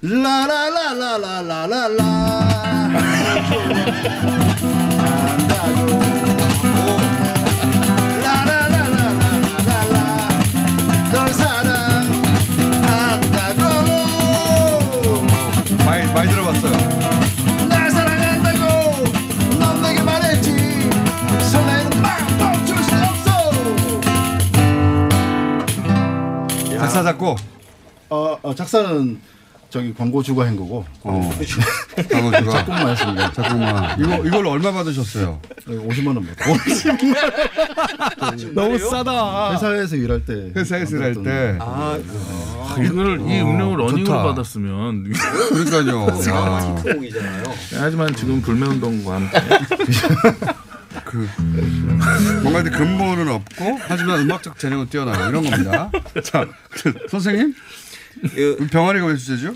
[0.00, 0.48] 널
[26.98, 27.38] 작사 작곡.
[28.10, 29.20] 어, 어, 작사는
[29.70, 30.84] 저기 광고 주가 한 거고.
[31.02, 31.30] 어.
[32.10, 32.50] 광고 주가.
[32.52, 33.32] 작곡만 했습니다.
[33.32, 34.00] 작곡만.
[34.00, 35.40] 이거 이걸 얼마 받으셨어요?
[35.66, 36.44] 50만 원 받아.
[36.52, 39.52] 50만 너무 싸다.
[39.52, 40.50] 회사에서 일할 때.
[40.56, 41.56] 회사에서 일할 때.
[41.60, 41.96] 아,
[42.82, 44.22] 이거를 이 음료를 어, 러닝으로.
[44.24, 46.06] 받았으면 그러니까요.
[46.30, 46.74] 야.
[47.78, 49.38] 하지만 지금 불매운동과 함께
[51.08, 51.28] 그
[52.42, 55.90] 뭔가 이제 근본은 없고 하지만 음악적 재능은 뛰어나고 이런 겁니다.
[56.22, 57.54] 자 그, 선생님
[58.70, 59.54] 병아리가 왜 주제죠?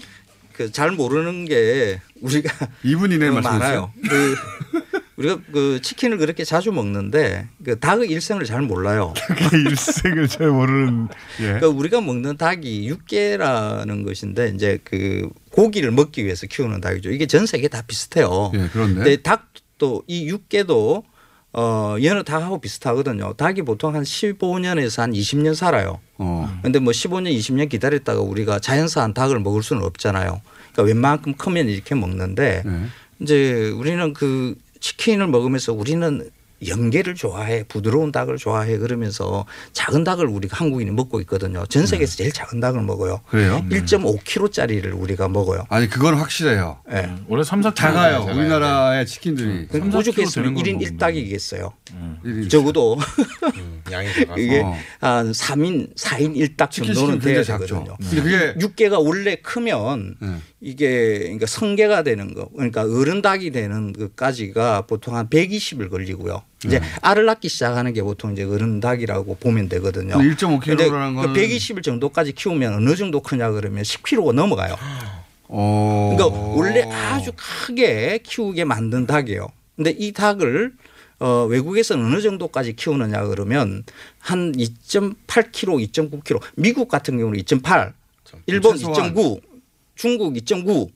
[0.53, 3.93] 그 잘 모르는 게 우리가 2분 이내에 그 많아요.
[4.09, 4.37] 그
[5.17, 9.13] 우리가 그 치킨을 그렇게 자주 먹는데 그 닭의 일생을 잘 몰라요.
[9.53, 11.09] 일생을 잘 모르는.
[11.41, 11.45] 예.
[11.45, 17.11] 그러니까 우리가 먹는 닭이 육개라는 것인데 이제 그 고기를 먹기 위해서 키우는 닭이죠.
[17.11, 18.53] 이게 전 세계 다 비슷해요.
[18.55, 18.69] 예.
[18.73, 21.05] 근데 닭도 이 육개도
[21.55, 23.35] 어 여느 닭하고 비슷하거든요.
[23.35, 26.01] 닭이 보통 한 15년에서 한 20년 살아요.
[26.17, 26.49] 어.
[26.63, 30.41] 근데 뭐 15년, 20년 기다렸다가 우리가 자연사한 닭을 먹을 수는 없잖아요.
[30.73, 32.87] 그러니까 웬만큼 크면 이렇게 먹는데 네.
[33.21, 36.31] 이제 우리는 그 치킨을 먹으면서 우리는
[36.67, 41.65] 연계를 좋아해 부드러운 닭을 좋아해 그러면서 작은 닭을 우리가 한국인이 먹고 있거든요.
[41.67, 43.21] 전 세계에서 제일 작은 닭을 먹어요.
[43.29, 43.65] 그래요?
[43.71, 45.65] 1.5kg짜리를 우리가 먹어요.
[45.69, 46.79] 아니 그건 확실해요.
[46.89, 47.15] 네.
[47.29, 48.25] 원래 3, 4 작아요.
[48.25, 49.67] 우리나라의 치킨들이.
[49.69, 51.73] 그 오죽했으면 1인 1닭이겠어요.
[52.25, 52.99] 일인 적어도
[53.91, 54.09] 양이
[54.39, 54.77] 이게 어.
[55.01, 57.43] 한 3인, 4인 1닭 치킨 정도는 돼야.
[57.43, 57.97] 되거든요.
[58.01, 60.37] 근데 그게 육개가 원래 크면 네.
[60.61, 66.43] 이게 그러니까 성게가 되는 거 그러니까 어른 닭이 되는 것까지가 보통 한 120일 걸리고요.
[66.65, 66.87] 이제 네.
[67.01, 70.17] 알을 낳기 시작하는 게 보통 이제 어른 닭이라고 보면 되거든요.
[70.19, 74.77] 근데 1.5kg 라는 근데 거는- 그 120일 정도까지 키우면 어느 정도 크냐 그러면 10kg가 넘어가요.
[75.49, 76.15] 어.
[76.17, 79.49] 그러니까 원래 아주 크게 키우게 만든 닭이에요.
[79.77, 80.73] 근데 이 닭을
[81.21, 83.85] 어, 외국에서는 어느 정도까지 키우느냐 그러면
[84.19, 86.41] 한 2.8kg, 2.9kg.
[86.57, 87.93] 미국 같은 경우는 2.8,
[88.47, 89.15] 일본 최소한.
[89.15, 89.41] 2.9,
[89.95, 90.91] 중국 2.9.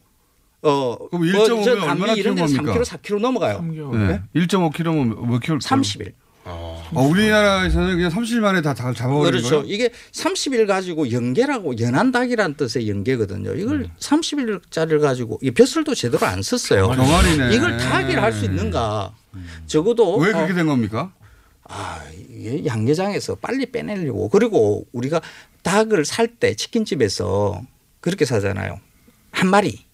[0.62, 2.82] 어, 그럼 뭐 1.5면 저 얼마나 남미 이런 데는 키운 겁니까?
[2.84, 3.62] 3kg, 4kg 넘어가요.
[3.62, 4.22] 네.
[4.34, 5.58] 1.5kg면 몇 킬로?
[5.58, 6.12] 30일.
[6.48, 9.62] 아, 우리나라에서는 그냥 30일 만에 다 닭을 잡아버리는 그렇죠.
[9.62, 9.64] 거예요?
[9.74, 13.54] 이게 30일 가지고 연계라고 연한 닭이라는 뜻의 연계거든요.
[13.54, 16.88] 이걸 30일짜리를 가지고 이 벼슬도 제대로 안 썼어요.
[16.90, 17.54] 병아리네.
[17.54, 19.12] 이걸 닭이라 할 수 있는가?
[19.66, 21.12] 적어도 왜 그렇게 어, 된 겁니까?
[21.64, 22.00] 아,
[22.30, 25.20] 이게 양계장에서 빨리 빼내려고 그리고 우리가
[25.64, 27.60] 닭을 살 때 치킨집에서
[28.00, 28.78] 그렇게 사잖아요.
[29.32, 29.84] 한 마리.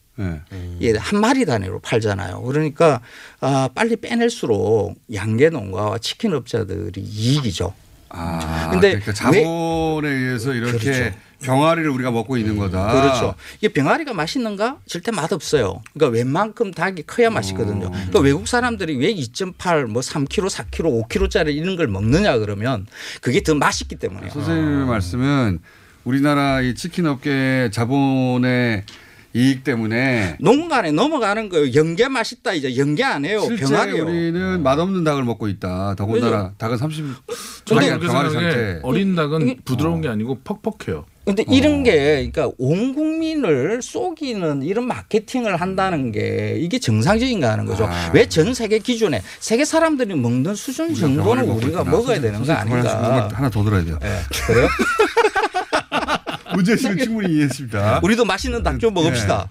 [0.50, 0.76] 네.
[0.80, 2.42] 예, 한 마리 단위로 팔잖아요.
[2.42, 3.00] 그러니까
[3.40, 7.74] 아, 빨리 빼낼수록 양계 농가와 치킨 업자들이 이익이죠.
[8.14, 11.16] 아, 근데 그러니까 왜- 자본에 의해서 이렇게 그렇죠.
[11.42, 12.92] 병아리를 우리가 먹고 있는 거다.
[12.92, 13.34] 그렇죠.
[13.58, 14.76] 이게 병아리가 맛있는가?
[14.86, 15.82] 절대 맛 없어요.
[15.92, 17.90] 그러니까 웬만큼 닭이 커야 맛있거든요.
[17.90, 22.86] 그러니까 외국 사람들이 왜 2.8, 뭐 3kg, 4kg, 5kg짜리 이런 걸 먹느냐 그러면
[23.22, 24.28] 그게 더 맛있기 때문에.
[24.30, 25.58] 선생님의 말씀은
[26.04, 28.84] 우리나라 이 치킨 업계 자본의
[29.34, 31.74] 이익 때문에 농간에 넘어가는 거예요.
[31.74, 33.40] 연계 맛있다 이제 연계 안 해요.
[33.46, 34.04] 실제 병아리요.
[34.04, 35.94] 우리는 맛없는 닭을 먹고 있다.
[35.96, 36.52] 더군다나.
[36.58, 37.04] 닭은 30
[37.64, 38.30] 저도 자기가 그렇게 병아리.
[38.30, 38.80] 상태.
[38.82, 41.06] 어린 닭은 부드러운 게 아니고 퍽퍽해요.
[41.24, 47.84] 근데 이런 게 그러니까 온 국민을 속이는 이런 마케팅을 한다는 게 이게 정상적인가 하는 거죠.
[47.86, 48.10] 아.
[48.12, 53.28] 왜전 세계 기준에 세계 사람들이 먹는 수준 정도는 우리가 먹어야 되는 거 아닌가?
[53.32, 53.98] 하나 더 들어야 돼요.
[54.46, 54.68] 그래요?
[56.54, 58.00] 문제식은 충분히 이해했습니다.
[58.02, 59.48] 우리도 맛있는 닭 좀 먹읍시다.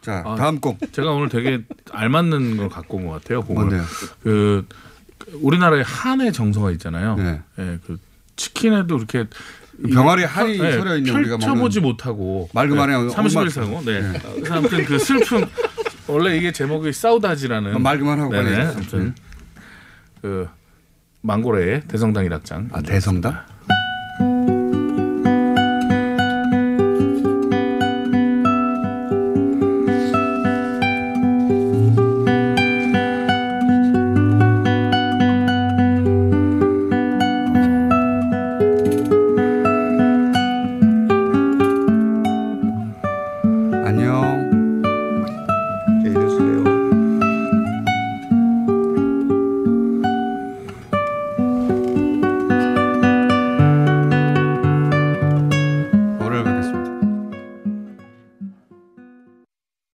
[0.00, 0.78] 자 아, 다음 곡.
[0.92, 1.60] 제가 오늘 되게
[1.92, 3.42] 알맞는 걸 갖고 온 것 같아요.
[3.42, 3.82] 뭔데요?
[4.22, 4.66] 그
[5.42, 7.16] 우리나라의 한의 정서가 있잖아요.
[7.16, 7.40] 네.
[7.58, 7.98] 예, 그
[8.36, 9.26] 치킨에도 이렇게
[9.92, 13.82] 병아리 한이 예, 서려 있는 우리가 펼쳐보지 먹는 못하고 말 그만해, 네, 30일 엄마- 사고.
[13.84, 14.00] 네.
[14.00, 14.18] 네.
[14.36, 15.44] 그래서 아무튼 그 슬픈
[16.06, 18.50] 원래 이게 제목이 싸우다지라는 말 그만 하고 네네.
[18.56, 18.66] 빨리.
[18.66, 19.14] 아무튼
[20.22, 20.48] 그
[21.22, 22.68] 망고레의 대성당 일악장.
[22.72, 23.36] 아 대성당?